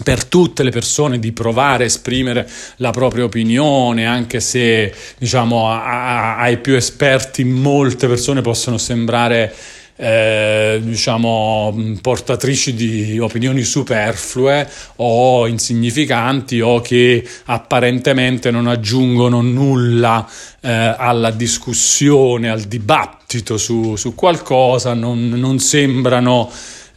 per 0.03 0.25
tutte 0.25 0.63
le 0.63 0.71
persone 0.71 1.19
di 1.19 1.31
provare 1.31 1.83
a 1.83 1.87
esprimere 1.87 2.49
la 2.77 2.91
propria 2.91 3.23
opinione, 3.23 4.05
anche 4.05 4.39
se 4.39 4.93
diciamo 5.17 5.69
ai 5.69 6.57
più 6.57 6.75
esperti 6.75 7.43
molte 7.43 8.07
persone 8.07 8.41
possono 8.41 8.77
sembrare 8.77 9.53
eh, 10.01 10.79
diciamo 10.81 11.97
portatrici 12.01 12.73
di 12.73 13.19
opinioni 13.19 13.63
superflue 13.63 14.65
o 14.97 15.45
insignificanti 15.45 16.61
o 16.61 16.79
che 16.79 17.27
apparentemente 17.45 18.49
non 18.49 18.67
aggiungono 18.67 19.41
nulla 19.41 20.25
eh, 20.61 20.95
alla 20.97 21.31
discussione, 21.31 22.49
al 22.49 22.61
dibattito 22.61 23.57
su, 23.57 23.97
su 23.97 24.15
qualcosa, 24.15 24.93
non, 24.93 25.27
non 25.31 25.59
sembrano 25.59 26.49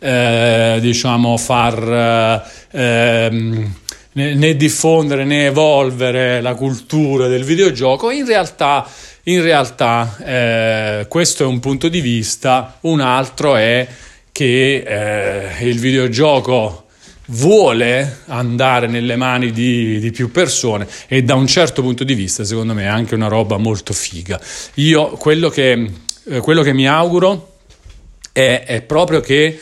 eh, 0.03 0.79
diciamo 0.81 1.37
far 1.37 2.45
ehm, 2.73 3.75
né, 4.15 4.57
diffondere 4.57 5.25
né 5.25 5.47
evolvere 5.47 6.41
la 6.41 6.55
cultura 6.55 7.29
del 7.29 7.45
videogioco, 7.45 8.11
in 8.11 8.27
realtà, 8.27 8.87
in 9.25 9.43
realtà 9.43 10.17
eh, 10.25 11.07
questo 11.09 11.45
è 11.45 11.47
un 11.47 11.61
punto 11.61 11.89
di 11.89 12.01
vista, 12.01 12.79
un 12.81 13.01
altro 13.01 13.55
è 13.55 13.87
che 14.33 14.83
eh, 14.85 15.69
il 15.69 15.79
videogioco 15.79 16.87
vuole 17.27 18.23
andare 18.27 18.89
nelle 18.89 19.15
mani 19.15 19.53
di, 19.53 20.01
di, 20.01 20.11
più 20.11 20.33
persone 20.33 20.87
e 21.07 21.23
da 21.23 21.35
un 21.35 21.47
certo 21.47 21.81
punto 21.81 22.03
di 22.03 22.15
vista 22.15 22.45
secondo 22.45 22.75
me 22.75 22.83
è 22.83 22.87
anche 22.87 23.15
una 23.15 23.29
roba 23.29 23.57
molto 23.57 23.93
figa. 23.93 24.41
Io 24.75 25.11
quello 25.11 25.49
che, 25.49 25.91
eh, 26.25 26.41
quello 26.41 26.63
che 26.63 26.73
mi 26.73 26.89
auguro 26.89 27.59
è, 28.33 28.65
è 28.67 28.83
proprio 28.83 29.21
che 29.21 29.61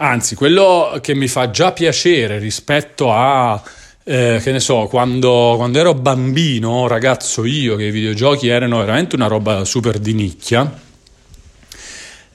Anzi, 0.00 0.36
quello 0.36 0.96
che 1.02 1.12
mi 1.16 1.26
fa 1.26 1.50
già 1.50 1.72
piacere 1.72 2.38
rispetto 2.38 3.12
a, 3.12 3.60
eh, 4.04 4.38
che 4.40 4.52
ne 4.52 4.60
so, 4.60 4.86
quando, 4.86 5.54
quando, 5.56 5.76
ero 5.76 5.92
bambino, 5.92 6.86
ragazzo 6.86 7.44
io, 7.44 7.74
che 7.74 7.86
i 7.86 7.90
videogiochi 7.90 8.46
erano 8.46 8.78
veramente 8.78 9.16
una 9.16 9.26
roba 9.26 9.64
super 9.64 9.98
di 9.98 10.14
nicchia, 10.14 10.72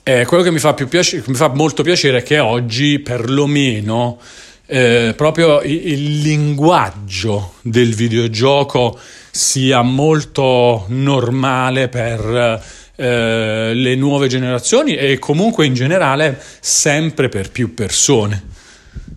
eh, 0.04 0.26
quello 0.26 0.44
che 0.44 0.52
mi 0.52 0.60
fa, 0.60 0.74
piace- 0.74 1.24
mi 1.26 1.36
fa, 1.36 1.48
molto 1.54 1.84
piacere 1.84 2.18
è 2.18 2.24
che 2.24 2.40
oggi 2.40 3.00
perlomeno 3.00 4.20
eh, 4.66 5.14
proprio 5.16 5.62
il, 5.62 5.88
il 5.88 6.20
linguaggio 6.20 7.54
del 7.62 7.96
videogioco 7.96 9.00
sia 9.32 9.82
molto 9.84 10.84
normale 10.90 11.88
per 11.88 12.62
eh, 12.96 13.72
le 13.74 13.96
nuove 13.96 14.28
generazioni 14.28 14.96
e 14.96 15.18
comunque 15.20 15.66
in 15.66 15.74
generale 15.74 16.40
sempre 16.60 17.30
per 17.30 17.52
più 17.52 17.74
persone. 17.74 18.52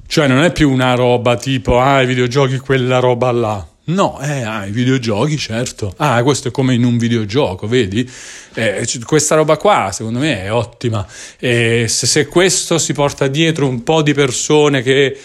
Cioè 0.07 0.29
non 0.29 0.43
è 0.43 0.53
più 0.53 0.71
una 0.71 0.95
roba 0.95 1.37
tipo, 1.37 1.81
ah, 1.81 2.01
i 2.01 2.07
videogiochi, 2.07 2.59
quella 2.59 2.99
roba 3.01 3.31
là. 3.33 3.67
No, 3.89 4.19
eh, 4.21 4.43
ah, 4.43 4.67
i 4.67 4.73
videogiochi, 4.73 5.37
certo. 5.37 5.95
Ah, 5.99 6.23
questo 6.23 6.49
è 6.49 6.51
come 6.51 6.75
in 6.75 6.85
un 6.85 6.99
videogioco, 6.99 7.69
vedi? 7.69 8.09
Eh, 8.55 8.85
questa 9.05 9.37
roba 9.37 9.57
qua, 9.57 9.91
secondo 9.93 10.19
me, 10.19 10.43
è 10.43 10.53
ottima. 10.53 11.07
E 11.39 11.87
se, 11.89 12.07
se 12.07 12.27
questo 12.27 12.79
si 12.79 12.93
porta 12.93 13.29
dietro 13.29 13.69
un 13.69 13.85
po' 13.85 14.03
di 14.03 14.13
persone 14.13 14.83
che 14.83 15.17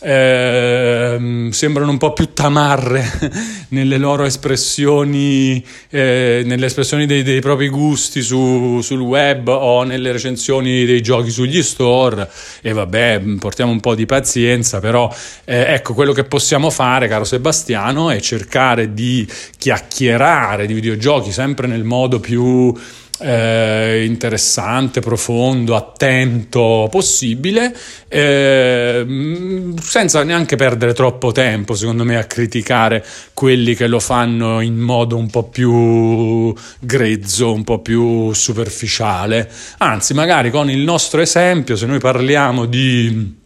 eh, 0.00 1.48
sembrano 1.50 1.90
un 1.90 1.98
po' 1.98 2.12
più 2.12 2.32
tamarre 2.32 3.04
nelle 3.70 3.98
loro 3.98 4.24
espressioni, 4.24 5.64
eh, 5.90 6.42
nelle 6.44 6.66
espressioni 6.66 7.06
dei, 7.06 7.22
dei 7.22 7.40
propri 7.40 7.68
gusti 7.68 8.22
su, 8.22 8.80
sul 8.80 9.00
web 9.00 9.48
o 9.48 9.82
nelle 9.82 10.12
recensioni 10.12 10.84
dei 10.84 11.00
giochi 11.00 11.30
sugli 11.30 11.62
store. 11.62 12.28
E 12.62 12.72
vabbè, 12.72 13.20
portiamo 13.38 13.72
un 13.72 13.80
po' 13.80 13.94
di 13.94 14.06
pazienza, 14.06 14.80
però 14.80 15.12
eh, 15.44 15.74
ecco 15.74 15.94
quello 15.94 16.12
che 16.12 16.24
possiamo 16.24 16.70
fare, 16.70 17.08
caro 17.08 17.24
Sebastiano, 17.24 18.10
è 18.10 18.20
cercare 18.20 18.94
di 18.94 19.26
chiacchierare 19.56 20.66
di 20.66 20.74
videogiochi 20.74 21.32
sempre 21.32 21.66
nel 21.66 21.84
modo 21.84 22.20
più 22.20 22.74
eh, 23.18 24.04
interessante, 24.04 25.00
profondo, 25.00 25.76
attento 25.76 26.88
possibile, 26.90 27.74
eh, 28.08 29.74
senza 29.80 30.22
neanche 30.22 30.56
perdere 30.56 30.92
troppo 30.92 31.32
tempo, 31.32 31.74
secondo 31.74 32.04
me, 32.04 32.16
a 32.16 32.24
criticare 32.24 33.04
quelli 33.34 33.74
che 33.74 33.86
lo 33.86 34.00
fanno 34.00 34.60
in 34.60 34.78
modo 34.78 35.16
un 35.16 35.30
po' 35.30 35.44
più 35.44 36.54
grezzo, 36.80 37.52
un 37.52 37.64
po' 37.64 37.80
più 37.80 38.32
superficiale. 38.32 39.50
Anzi, 39.78 40.14
magari 40.14 40.50
con 40.50 40.70
il 40.70 40.80
nostro 40.80 41.20
esempio, 41.20 41.76
se 41.76 41.86
noi 41.86 41.98
parliamo 41.98 42.66
di 42.66 43.37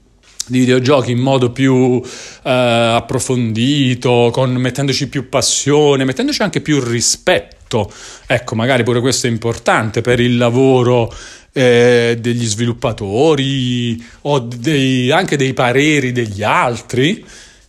di 0.46 0.60
videogiochi 0.60 1.12
in 1.12 1.18
modo 1.18 1.50
più 1.50 2.00
eh, 2.02 2.50
approfondito, 2.50 4.30
con, 4.32 4.52
mettendoci 4.54 5.08
più 5.08 5.28
passione, 5.28 6.04
mettendoci 6.04 6.42
anche 6.42 6.60
più 6.60 6.80
rispetto. 6.80 7.90
Ecco, 8.26 8.54
magari 8.54 8.82
pure 8.82 9.00
questo 9.00 9.26
è 9.26 9.30
importante 9.30 10.00
per 10.00 10.20
il 10.20 10.36
lavoro 10.36 11.12
eh, 11.52 12.16
degli 12.20 12.46
sviluppatori 12.46 14.02
o 14.22 14.38
dei, 14.40 15.10
anche 15.10 15.36
dei 15.36 15.52
pareri 15.52 16.12
degli 16.12 16.42
altri. 16.42 17.24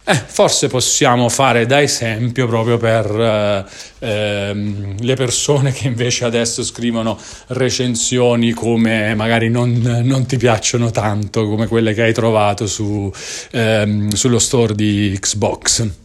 Eh, 0.06 0.16
forse 0.16 0.68
possiamo 0.68 1.30
fare 1.30 1.66
da 1.66 1.82
esempio 1.82 2.46
proprio 2.46 2.78
per 2.78 3.06
eh, 3.10 3.66
ehm, 4.06 4.96
le 5.00 5.16
persone 5.16 5.72
che 5.72 5.88
invece 5.88 6.26
adesso 6.26 6.62
scrivono 6.62 7.18
recensioni 7.48 8.52
come 8.52 9.16
magari 9.16 9.50
non, 9.50 9.72
non 10.04 10.26
ti 10.26 10.36
piacciono 10.36 10.92
tanto 10.92 11.48
come 11.48 11.68
quelle 11.68 11.94
che 11.94 12.02
hai 12.02 12.14
trovato 12.14 12.68
su, 12.68 13.10
ehm, 13.52 14.10
sullo 14.10 14.40
store 14.40 14.76
di 14.76 15.18
Xbox. 15.18 16.03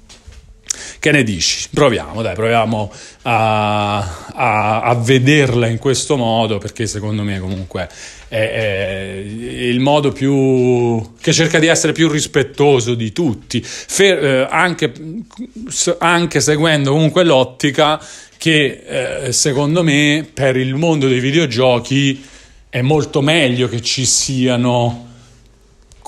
Che 1.01 1.13
ne 1.13 1.23
dici? 1.23 1.69
Proviamo, 1.73 2.23
dai, 2.23 2.35
proviamo 2.35 2.93
a, 3.23 3.99
a, 4.35 4.81
a 4.81 4.95
vederla 4.95 5.69
in 5.69 5.79
questo 5.79 6.17
modo 6.17 6.59
perché 6.59 6.89
secondo 6.89 7.23
me 7.23 7.39
comunque 7.39 7.89
è, 8.27 8.37
è, 8.37 9.23
il 9.25 9.79
modo 9.79 10.11
più 10.11 11.15
che 11.21 11.33
cerca 11.33 11.61
di 11.61 11.69
essere 11.69 11.93
più 11.93 12.09
rispettoso 12.09 12.95
di 12.95 13.13
tutti, 13.13 13.63
Fer, 13.63 14.25
eh, 14.25 14.49
anche, 14.51 14.93
anche, 15.99 16.41
seguendo 16.41 16.91
comunque 16.91 17.23
l'ottica 17.23 18.05
che 18.37 18.83
eh, 19.27 19.33
secondo 19.33 19.85
me 19.85 20.29
per 20.33 20.57
il 20.57 20.75
mondo 20.75 21.07
dei 21.07 21.21
videogiochi 21.21 22.25
è 22.69 22.83
molto 22.83 23.21
meglio 23.21 23.69
che 23.69 23.81
ci 23.83 24.05
siano 24.05 25.08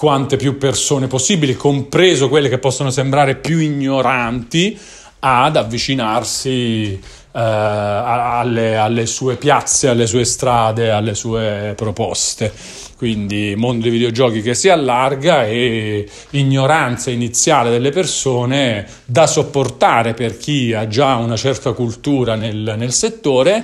quante 0.00 0.38
più 0.38 0.56
persone 0.56 1.08
possibili, 1.08 1.52
compreso 1.52 2.30
quelle 2.30 2.48
che 2.48 2.56
possono 2.56 2.88
sembrare 2.88 3.36
più 3.36 3.58
ignoranti, 3.58 4.78
ad 5.18 5.56
avvicinarsi 5.56 6.94
eh, 6.94 7.38
alle, 7.38 8.78
alle, 8.78 9.04
sue 9.04 9.36
piazze, 9.36 9.88
alle 9.88 10.06
sue 10.06 10.24
strade, 10.24 10.90
alle 10.90 11.14
sue 11.14 11.74
proposte. 11.76 12.50
Quindi 12.96 13.52
mondo 13.58 13.82
dei 13.82 13.90
videogiochi 13.90 14.40
che 14.40 14.54
si 14.54 14.70
allarga 14.70 15.44
e 15.44 16.08
ignoranza 16.30 17.10
iniziale 17.10 17.68
delle 17.68 17.90
persone 17.90 18.86
da 19.04 19.26
sopportare 19.26 20.14
per 20.14 20.38
chi 20.38 20.72
ha 20.72 20.88
già 20.88 21.16
una 21.16 21.36
certa 21.36 21.72
cultura 21.72 22.36
nel, 22.36 22.72
nel 22.78 22.92
settore. 22.92 23.62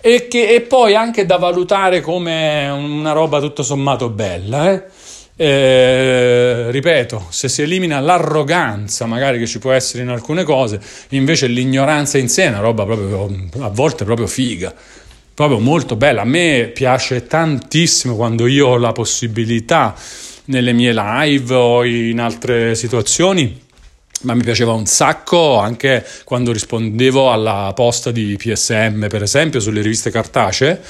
E, 0.00 0.26
che, 0.26 0.48
e 0.54 0.62
poi 0.62 0.94
anche 0.94 1.26
da 1.26 1.36
valutare 1.36 2.00
come 2.00 2.66
una 2.70 3.12
roba 3.12 3.40
tutto 3.40 3.62
sommato 3.62 4.08
bella. 4.08 4.72
Eh? 4.72 4.95
Eh, 5.38 6.70
ripeto, 6.70 7.26
se 7.28 7.50
si 7.50 7.60
elimina 7.60 8.00
l'arroganza, 8.00 9.04
magari 9.04 9.38
che 9.38 9.46
ci 9.46 9.58
può 9.58 9.72
essere 9.72 10.02
in 10.02 10.08
alcune 10.08 10.44
cose, 10.44 10.80
invece 11.10 11.46
l'ignoranza 11.46 12.16
in 12.16 12.30
sé 12.30 12.44
è 12.44 12.48
una 12.48 12.60
roba 12.60 12.84
proprio 12.84 13.30
a 13.60 13.68
volte 13.68 14.04
proprio 14.04 14.26
figa, 14.26 14.74
proprio 15.34 15.58
molto 15.58 15.94
bella. 15.96 16.22
A 16.22 16.24
me 16.24 16.70
piace 16.72 17.26
tantissimo 17.26 18.16
quando 18.16 18.46
io 18.46 18.68
ho 18.68 18.76
la 18.78 18.92
possibilità 18.92 19.94
nelle 20.46 20.72
mie 20.72 20.94
live 20.94 21.54
o 21.54 21.84
in 21.84 22.18
altre 22.18 22.74
situazioni. 22.74 23.64
Ma 24.22 24.32
mi 24.32 24.42
piaceva 24.42 24.72
un 24.72 24.86
sacco 24.86 25.58
anche 25.58 26.04
quando 26.24 26.50
rispondevo 26.50 27.30
alla 27.30 27.70
posta 27.74 28.10
di 28.10 28.34
PSM, 28.38 29.08
per 29.08 29.22
esempio, 29.22 29.60
sulle 29.60 29.82
riviste 29.82 30.10
cartacee 30.10 30.80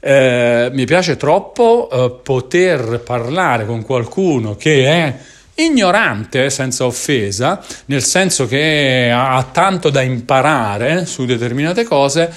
eh, 0.00 0.70
mi 0.72 0.84
piace 0.86 1.16
troppo 1.16 1.88
eh, 1.90 2.20
poter 2.22 3.00
parlare 3.04 3.66
con 3.66 3.82
qualcuno 3.82 4.56
che 4.56 4.86
è 4.86 5.14
ignorante 5.54 6.48
senza 6.48 6.86
offesa, 6.86 7.62
nel 7.86 8.02
senso 8.02 8.46
che 8.46 9.10
ha 9.12 9.46
tanto 9.52 9.90
da 9.90 10.00
imparare 10.00 11.04
su 11.04 11.26
determinate 11.26 11.84
cose 11.84 12.32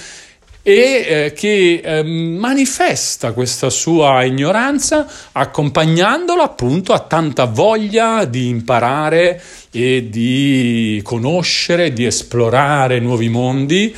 e 0.66 0.72
eh, 1.06 1.32
che 1.34 1.82
eh, 1.84 2.02
manifesta 2.02 3.32
questa 3.32 3.68
sua 3.68 4.24
ignoranza 4.24 5.06
accompagnandola 5.32 6.42
appunto 6.42 6.94
a 6.94 7.00
tanta 7.00 7.44
voglia 7.44 8.24
di 8.24 8.48
imparare 8.48 9.42
e 9.70 10.08
di 10.08 11.00
conoscere, 11.04 11.92
di 11.92 12.06
esplorare 12.06 12.98
nuovi 12.98 13.28
mondi. 13.28 13.94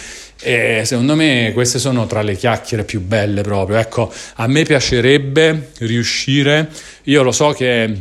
E 0.46 0.82
secondo 0.84 1.16
me 1.16 1.50
queste 1.52 1.80
sono 1.80 2.06
tra 2.06 2.22
le 2.22 2.36
chiacchiere 2.36 2.84
più 2.84 3.00
belle 3.00 3.42
proprio. 3.42 3.78
Ecco, 3.78 4.12
a 4.36 4.46
me 4.46 4.62
piacerebbe 4.62 5.70
riuscire, 5.78 6.70
io 7.02 7.24
lo 7.24 7.32
so 7.32 7.50
che 7.50 7.92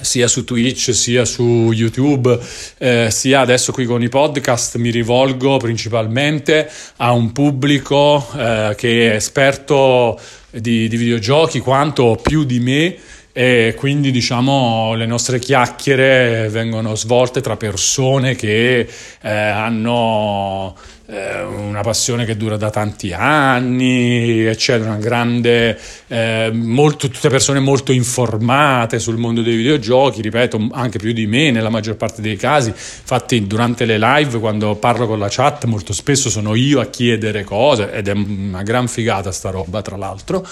sia 0.00 0.26
su 0.26 0.44
Twitch 0.44 0.94
sia 0.94 1.26
su 1.26 1.70
YouTube, 1.70 2.38
eh, 2.78 3.08
sia 3.10 3.40
adesso 3.40 3.72
qui 3.72 3.84
con 3.84 4.00
i 4.00 4.08
podcast 4.08 4.76
mi 4.76 4.88
rivolgo 4.88 5.58
principalmente 5.58 6.66
a 6.96 7.12
un 7.12 7.30
pubblico 7.32 8.26
eh, 8.34 8.72
che 8.74 9.12
è 9.12 9.16
esperto 9.16 10.18
di, 10.48 10.88
di 10.88 10.96
videogiochi 10.96 11.58
quanto 11.58 12.18
più 12.22 12.44
di 12.44 12.58
me 12.58 12.96
e 13.32 13.74
quindi 13.76 14.10
diciamo 14.10 14.94
le 14.94 15.06
nostre 15.06 15.38
chiacchiere 15.38 16.48
vengono 16.48 16.96
svolte 16.96 17.40
tra 17.40 17.56
persone 17.56 18.34
che 18.34 18.88
eh, 19.20 19.30
hanno 19.30 20.74
eh, 21.10 21.42
una 21.42 21.80
passione 21.80 22.24
che 22.24 22.36
dura 22.36 22.56
da 22.56 22.70
tanti 22.70 23.12
anni, 23.12 24.44
eccetera, 24.44 24.90
una 24.90 25.00
grande, 25.00 25.76
eh, 26.06 26.50
molto, 26.52 27.08
tutte 27.08 27.28
persone 27.28 27.58
molto 27.58 27.90
informate 27.90 29.00
sul 29.00 29.16
mondo 29.16 29.42
dei 29.42 29.56
videogiochi, 29.56 30.22
ripeto, 30.22 30.68
anche 30.70 30.98
più 30.98 31.12
di 31.12 31.26
me 31.26 31.50
nella 31.50 31.68
maggior 31.68 31.96
parte 31.96 32.22
dei 32.22 32.36
casi, 32.36 32.68
infatti 32.68 33.44
durante 33.46 33.86
le 33.86 33.98
live 33.98 34.38
quando 34.38 34.76
parlo 34.76 35.08
con 35.08 35.18
la 35.18 35.28
chat 35.28 35.64
molto 35.64 35.92
spesso 35.92 36.30
sono 36.30 36.54
io 36.54 36.78
a 36.78 36.86
chiedere 36.86 37.42
cose 37.42 37.92
ed 37.92 38.06
è 38.06 38.12
una 38.12 38.62
gran 38.62 38.86
figata 38.86 39.32
sta 39.32 39.50
roba 39.50 39.82
tra 39.82 39.96
l'altro, 39.96 40.46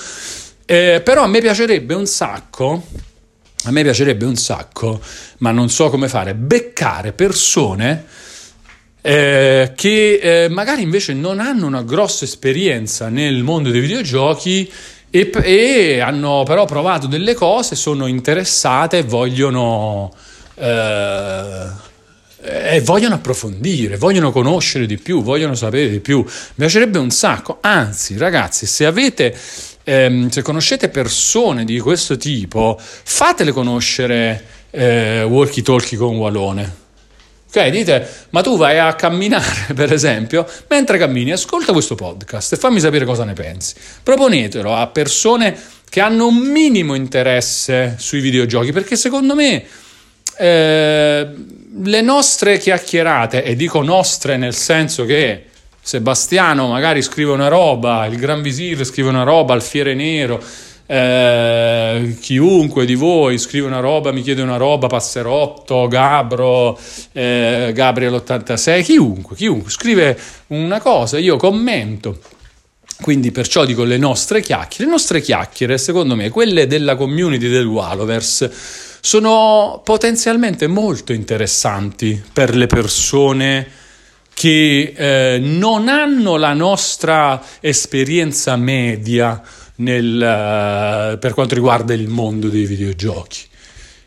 eh, 0.66 1.00
però 1.04 1.22
a 1.22 1.28
me 1.28 1.40
piacerebbe 1.40 1.94
un 1.94 2.06
sacco 2.06 2.82
a 3.64 3.70
me 3.72 3.82
piacerebbe 3.82 4.24
un 4.24 4.36
sacco, 4.36 5.00
ma 5.38 5.50
non 5.50 5.68
so 5.68 5.90
come 5.90 6.08
fare, 6.08 6.34
beccare 6.34 7.12
persone 7.12 8.04
eh, 9.00 9.72
che 9.74 10.44
eh, 10.44 10.48
magari 10.48 10.82
invece 10.82 11.14
non 11.14 11.40
hanno 11.40 11.66
una 11.66 11.82
grossa 11.82 12.24
esperienza 12.24 13.08
nel 13.08 13.42
mondo 13.42 13.70
dei 13.70 13.80
videogiochi 13.80 14.70
e, 15.10 15.30
e 15.42 16.00
hanno 16.00 16.42
però 16.44 16.64
provato 16.64 17.06
delle 17.06 17.34
cose, 17.34 17.76
sono 17.76 18.06
interessate 18.06 18.98
e 18.98 19.02
vogliono, 19.04 20.12
eh, 20.56 21.70
vogliono 22.82 23.14
approfondire, 23.14 23.96
vogliono 23.96 24.32
conoscere 24.32 24.86
di 24.86 24.98
più, 24.98 25.22
vogliono 25.22 25.54
sapere 25.54 25.88
di 25.88 26.00
più. 26.00 26.18
Mi 26.18 26.24
piacerebbe 26.56 26.98
un 26.98 27.10
sacco, 27.10 27.58
anzi 27.60 28.18
ragazzi, 28.18 28.66
se 28.66 28.84
avete 28.84 29.34
ehm, 29.88 30.28
se 30.28 30.42
conoscete 30.42 30.90
persone 30.90 31.64
di 31.64 31.78
questo 31.80 32.18
tipo, 32.18 32.78
fatele 32.78 33.52
conoscere 33.52 34.44
eh, 34.70 35.22
walkie 35.22 35.62
talkie 35.62 35.96
con 35.96 36.16
Walone. 36.16 36.77
Ok, 37.58 37.70
dite, 37.70 38.08
ma 38.30 38.40
tu 38.40 38.56
vai 38.56 38.78
a 38.78 38.94
camminare, 38.94 39.72
per 39.74 39.92
esempio, 39.92 40.46
mentre 40.68 40.96
cammini, 40.96 41.32
ascolta 41.32 41.72
questo 41.72 41.96
podcast 41.96 42.52
e 42.52 42.56
fammi 42.56 42.78
sapere 42.78 43.04
cosa 43.04 43.24
ne 43.24 43.32
pensi. 43.32 43.74
Proponetelo 44.00 44.72
a 44.72 44.86
persone 44.86 45.58
che 45.88 46.00
hanno 46.00 46.28
un 46.28 46.36
minimo 46.36 46.94
interesse 46.94 47.96
sui 47.98 48.20
videogiochi, 48.20 48.70
perché 48.70 48.94
secondo 48.94 49.34
me 49.34 49.64
eh, 50.36 51.28
le 51.82 52.00
nostre 52.00 52.58
chiacchierate, 52.58 53.42
e 53.42 53.56
dico 53.56 53.82
nostre 53.82 54.36
nel 54.36 54.54
senso 54.54 55.04
che 55.04 55.46
Sebastiano 55.80 56.68
magari 56.68 57.02
scrive 57.02 57.32
una 57.32 57.48
roba, 57.48 58.06
il 58.06 58.18
Gran 58.18 58.40
Visir 58.40 58.84
scrive 58.84 59.08
una 59.08 59.24
roba, 59.24 59.54
Alfiere 59.54 59.94
Nero, 59.94 60.40
eh, 60.90 62.16
chiunque 62.18 62.86
di 62.86 62.94
voi 62.94 63.36
scrive 63.36 63.66
una 63.66 63.80
roba, 63.80 64.10
mi 64.10 64.22
chiede 64.22 64.40
una 64.40 64.56
roba, 64.56 64.86
Passerotto, 64.86 65.86
Gabro, 65.86 66.78
eh, 67.12 67.72
Gabriel 67.74 68.14
86, 68.14 68.82
chiunque, 68.82 69.36
chiunque 69.36 69.70
scrive 69.70 70.18
una 70.48 70.80
cosa, 70.80 71.18
io 71.18 71.36
commento. 71.36 72.18
Quindi 73.02 73.30
perciò 73.30 73.66
dico 73.66 73.84
le 73.84 73.98
nostre 73.98 74.40
chiacchiere. 74.40 74.86
Le 74.86 74.90
nostre 74.90 75.20
chiacchiere, 75.20 75.76
secondo 75.76 76.16
me, 76.16 76.30
quelle 76.30 76.66
della 76.66 76.96
community 76.96 77.48
del 77.48 77.66
Wallowverse, 77.66 78.50
sono 79.00 79.82
potenzialmente 79.84 80.66
molto 80.68 81.12
interessanti 81.12 82.20
per 82.32 82.56
le 82.56 82.66
persone 82.66 83.68
che 84.32 84.94
eh, 84.96 85.38
non 85.38 85.88
hanno 85.88 86.36
la 86.36 86.54
nostra 86.54 87.42
esperienza 87.60 88.56
media 88.56 89.42
nel, 89.78 90.14
uh, 90.14 91.18
per 91.18 91.34
quanto 91.34 91.54
riguarda 91.54 91.94
il 91.94 92.08
mondo 92.08 92.48
dei 92.48 92.64
videogiochi. 92.64 93.40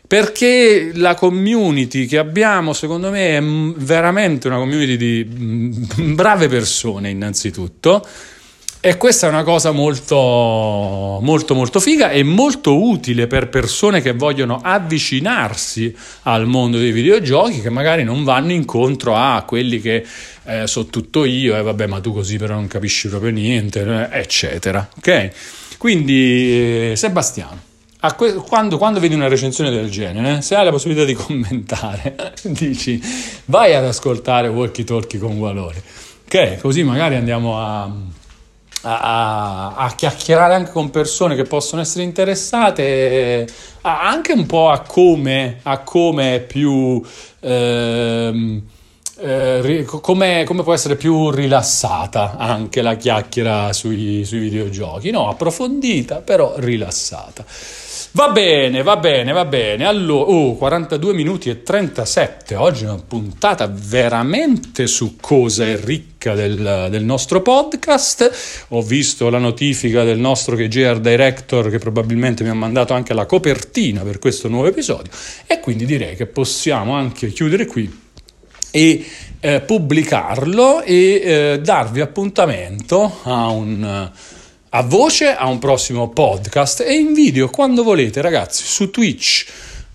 Perché 0.06 0.90
la 0.94 1.14
community 1.14 2.06
che 2.06 2.18
abbiamo, 2.18 2.74
secondo 2.74 3.10
me, 3.10 3.38
è 3.38 3.42
veramente 3.42 4.46
una 4.46 4.58
community 4.58 4.96
di 4.96 5.24
brave 6.12 6.48
persone, 6.48 7.08
innanzitutto. 7.08 8.06
E 8.84 8.96
questa 8.96 9.28
è 9.28 9.30
una 9.30 9.44
cosa 9.44 9.70
molto, 9.70 10.16
molto, 11.22 11.54
molto 11.54 11.78
figa 11.78 12.10
e 12.10 12.24
molto 12.24 12.82
utile 12.82 13.28
per 13.28 13.48
persone 13.48 14.02
che 14.02 14.12
vogliono 14.12 14.60
avvicinarsi 14.60 15.94
al 16.22 16.46
mondo 16.46 16.78
dei 16.78 16.90
videogiochi, 16.90 17.60
che 17.60 17.70
magari 17.70 18.02
non 18.02 18.24
vanno 18.24 18.50
incontro 18.50 19.14
a 19.14 19.44
quelli 19.46 19.80
che 19.80 20.04
eh, 20.44 20.66
so 20.66 20.86
tutto 20.86 21.24
io, 21.24 21.54
e 21.54 21.60
eh, 21.60 21.62
vabbè, 21.62 21.86
ma 21.86 22.00
tu 22.00 22.12
così 22.12 22.38
però 22.38 22.54
non 22.54 22.66
capisci 22.66 23.06
proprio 23.06 23.30
niente, 23.30 24.10
eh, 24.10 24.18
eccetera. 24.18 24.86
Ok? 24.96 25.30
Quindi, 25.82 26.92
eh, 26.92 26.94
Sebastiano, 26.94 27.58
que- 28.16 28.34
quando, 28.34 28.78
quando, 28.78 29.00
vedi 29.00 29.16
una 29.16 29.26
recensione 29.26 29.68
del 29.68 29.90
genere, 29.90 30.40
se 30.40 30.54
hai 30.54 30.64
la 30.64 30.70
possibilità 30.70 31.04
di 31.04 31.14
commentare, 31.18 32.34
dici 32.44 33.02
vai 33.46 33.74
ad 33.74 33.84
ascoltare 33.84 34.46
Walkie 34.46 34.84
Talkie 34.84 35.18
con 35.18 35.40
Valore, 35.40 35.82
ok? 36.24 36.58
Così 36.60 36.84
magari 36.84 37.16
andiamo 37.16 37.58
a, 37.58 37.90
a, 38.82 39.74
a, 39.74 39.92
chiacchierare 39.96 40.54
anche 40.54 40.70
con 40.70 40.90
persone 40.90 41.34
che 41.34 41.42
possono 41.42 41.82
essere 41.82 42.04
interessate, 42.04 43.48
anche 43.80 44.34
un 44.34 44.46
po' 44.46 44.70
a 44.70 44.82
come, 44.82 45.58
a 45.64 45.78
come 45.78 46.44
più. 46.46 47.02
Ehm, 47.40 48.62
eh, 49.18 49.84
come, 49.86 50.44
come, 50.44 50.62
può 50.62 50.72
essere 50.72 50.96
più 50.96 51.30
rilassata 51.30 52.36
anche 52.36 52.82
la 52.82 52.96
chiacchiera 52.96 53.72
sui, 53.72 54.24
sui 54.24 54.38
videogiochi, 54.38 55.10
no, 55.10 55.28
approfondita 55.28 56.16
però 56.16 56.54
rilassata. 56.56 57.44
Va 58.14 58.28
bene, 58.28 58.82
va 58.82 58.98
bene, 58.98 59.32
va 59.32 59.46
bene. 59.46 59.86
Allora, 59.86 60.30
oh, 60.30 60.54
42 60.56 61.14
minuti 61.14 61.48
e 61.48 61.62
37. 61.62 62.54
Oggi 62.56 62.84
è 62.84 62.88
una 62.88 63.00
puntata 63.00 63.66
veramente 63.72 64.86
succosa 64.86 65.64
e 65.64 65.80
ricca 65.82 66.34
del, 66.34 66.88
del 66.90 67.04
nostro 67.04 67.40
podcast. 67.40 68.66
Ho 68.68 68.82
visto 68.82 69.30
la 69.30 69.38
notifica 69.38 70.04
del 70.04 70.18
nostro 70.18 70.56
KGR 70.56 71.00
Director 71.00 71.70
che 71.70 71.78
probabilmente 71.78 72.44
mi 72.44 72.50
ha 72.50 72.54
mandato 72.54 72.92
anche 72.92 73.14
la 73.14 73.24
copertina 73.24 74.02
per 74.02 74.18
questo 74.18 74.48
nuovo 74.48 74.66
episodio 74.66 75.10
e 75.46 75.60
quindi 75.60 75.86
direi 75.86 76.14
che 76.14 76.26
possiamo 76.26 76.92
anche 76.92 77.28
chiudere 77.28 77.64
qui 77.64 78.01
e 78.72 79.06
eh, 79.38 79.60
pubblicarlo 79.60 80.82
e 80.82 81.20
eh, 81.22 81.60
darvi 81.62 82.00
appuntamento 82.00 83.20
a, 83.22 83.48
un, 83.50 84.10
a 84.68 84.82
voce 84.82 85.32
a 85.32 85.46
un 85.46 85.58
prossimo 85.58 86.08
podcast 86.08 86.80
e 86.80 86.94
in 86.94 87.12
video 87.12 87.48
quando 87.48 87.84
volete 87.84 88.20
ragazzi 88.20 88.64
su 88.64 88.90
Twitch 88.90 89.46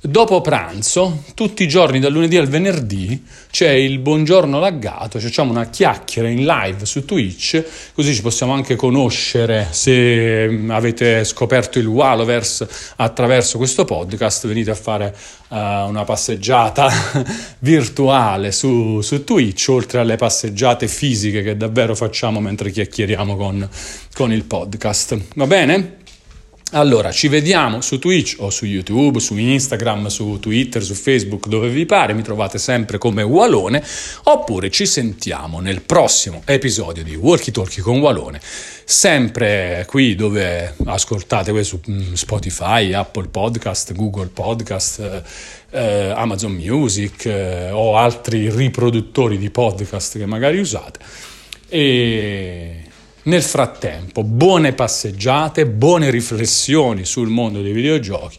dopo 0.07 0.39
pranzo, 0.39 1.23
tutti 1.33 1.63
i 1.63 1.67
giorni 1.67 1.99
dal 1.99 2.13
lunedì 2.13 2.37
al 2.37 2.47
venerdì, 2.47 3.21
c'è 3.51 3.71
il 3.71 3.99
buongiorno 3.99 4.57
laggato, 4.57 5.19
facciamo 5.19 5.51
una 5.51 5.69
chiacchiera 5.69 6.29
in 6.29 6.45
live 6.45 6.85
su 6.85 7.03
Twitch, 7.03 7.61
così 7.93 8.15
ci 8.15 8.21
possiamo 8.21 8.53
anche 8.53 8.77
conoscere 8.77 9.67
se 9.71 10.47
mm, 10.47 10.71
avete 10.71 11.25
scoperto 11.25 11.77
il 11.77 11.87
Wallowverse 11.87 12.67
attraverso 12.95 13.57
questo 13.57 13.83
podcast, 13.83 14.47
venite 14.47 14.71
a 14.71 14.75
fare 14.75 15.13
uh, 15.49 15.55
una 15.55 16.05
passeggiata 16.05 16.89
virtuale 17.59 18.53
su, 18.53 19.01
su, 19.01 19.25
Twitch, 19.25 19.65
oltre 19.67 19.99
alle 19.99 20.15
passeggiate 20.15 20.87
fisiche 20.87 21.43
che 21.43 21.57
davvero 21.57 21.95
facciamo 21.95 22.39
mentre 22.39 22.71
chiacchieriamo 22.71 23.35
con, 23.35 23.67
con 24.13 24.31
il 24.31 24.45
podcast. 24.45 25.17
Va 25.35 25.47
bene? 25.47 26.05
Allora, 26.71 27.11
ci 27.11 27.29
vediamo 27.29 27.79
su 27.79 27.97
Twitch 27.97 28.35
o 28.39 28.49
su 28.49 28.65
YouTube, 28.65 29.21
su 29.21 29.37
Instagram, 29.37 30.07
su 30.07 30.37
Twitter, 30.41 30.83
su 30.83 30.95
Facebook, 30.95 31.47
dove 31.47 31.69
vi 31.69 31.85
pare, 31.85 32.13
mi 32.13 32.23
trovate 32.23 32.57
sempre 32.57 32.97
come 32.97 33.21
Walone, 33.21 33.81
oppure 34.23 34.69
ci 34.69 34.85
sentiamo 34.85 35.61
nel 35.61 35.81
prossimo 35.81 36.41
episodio 36.43 37.05
di 37.05 37.15
Walkie 37.15 37.53
Talkie 37.53 37.81
con 37.81 37.99
Walone, 37.99 38.41
sempre 38.83 39.85
qui 39.87 40.15
dove 40.15 40.75
ascoltate 40.83 41.63
su 41.63 41.79
mm, 41.89 42.11
Spotify, 42.11 42.91
Apple 42.91 43.29
Podcast, 43.29 43.93
Google 43.93 44.27
Podcast, 44.27 44.99
eh, 44.99 45.23
eh, 45.69 46.13
Amazon 46.13 46.51
Music 46.51 47.27
eh, 47.27 47.71
o 47.71 47.95
altri 47.95 48.49
riproduttori 48.49 49.37
di 49.37 49.49
podcast 49.49 50.17
che 50.17 50.25
magari 50.25 50.59
usate. 50.59 50.99
E 51.69 52.86
Nel 53.27 53.43
frattempo, 53.43 54.23
buone 54.23 54.71
passeggiate, 54.71 55.65
buone 55.65 56.09
riflessioni 56.09 57.03
sul 57.03 57.27
mondo 57.27 57.61
dei 57.61 57.73
videogiochi 57.73 58.37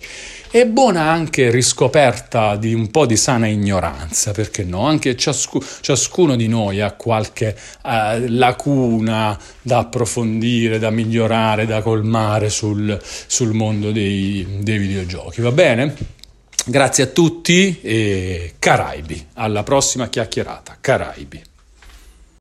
e 0.50 0.66
buona 0.66 1.10
anche 1.10 1.50
riscoperta 1.50 2.56
di 2.56 2.72
un 2.72 2.90
po' 2.90 3.04
di 3.04 3.18
sana 3.18 3.48
ignoranza, 3.48 4.32
perché 4.32 4.64
no? 4.64 4.86
Anche 4.86 5.14
ciascu- 5.14 5.62
ciascuno 5.82 6.36
di 6.36 6.48
noi 6.48 6.80
ha 6.80 6.92
qualche 6.92 7.54
eh, 7.84 8.28
lacuna 8.30 9.38
da 9.60 9.76
approfondire, 9.80 10.78
da 10.78 10.88
migliorare, 10.88 11.66
da 11.66 11.82
colmare 11.82 12.48
sul, 12.48 12.98
sul 13.02 13.52
mondo 13.52 13.92
dei, 13.92 14.60
dei 14.60 14.78
videogiochi, 14.78 15.42
va 15.42 15.52
bene? 15.52 15.94
Grazie 16.64 17.04
a 17.04 17.08
tutti 17.08 17.78
e 17.82 18.54
Caraibi, 18.58 19.26
alla 19.34 19.62
prossima 19.62 20.08
chiacchierata, 20.08 20.78
Caraibi. 20.80 21.47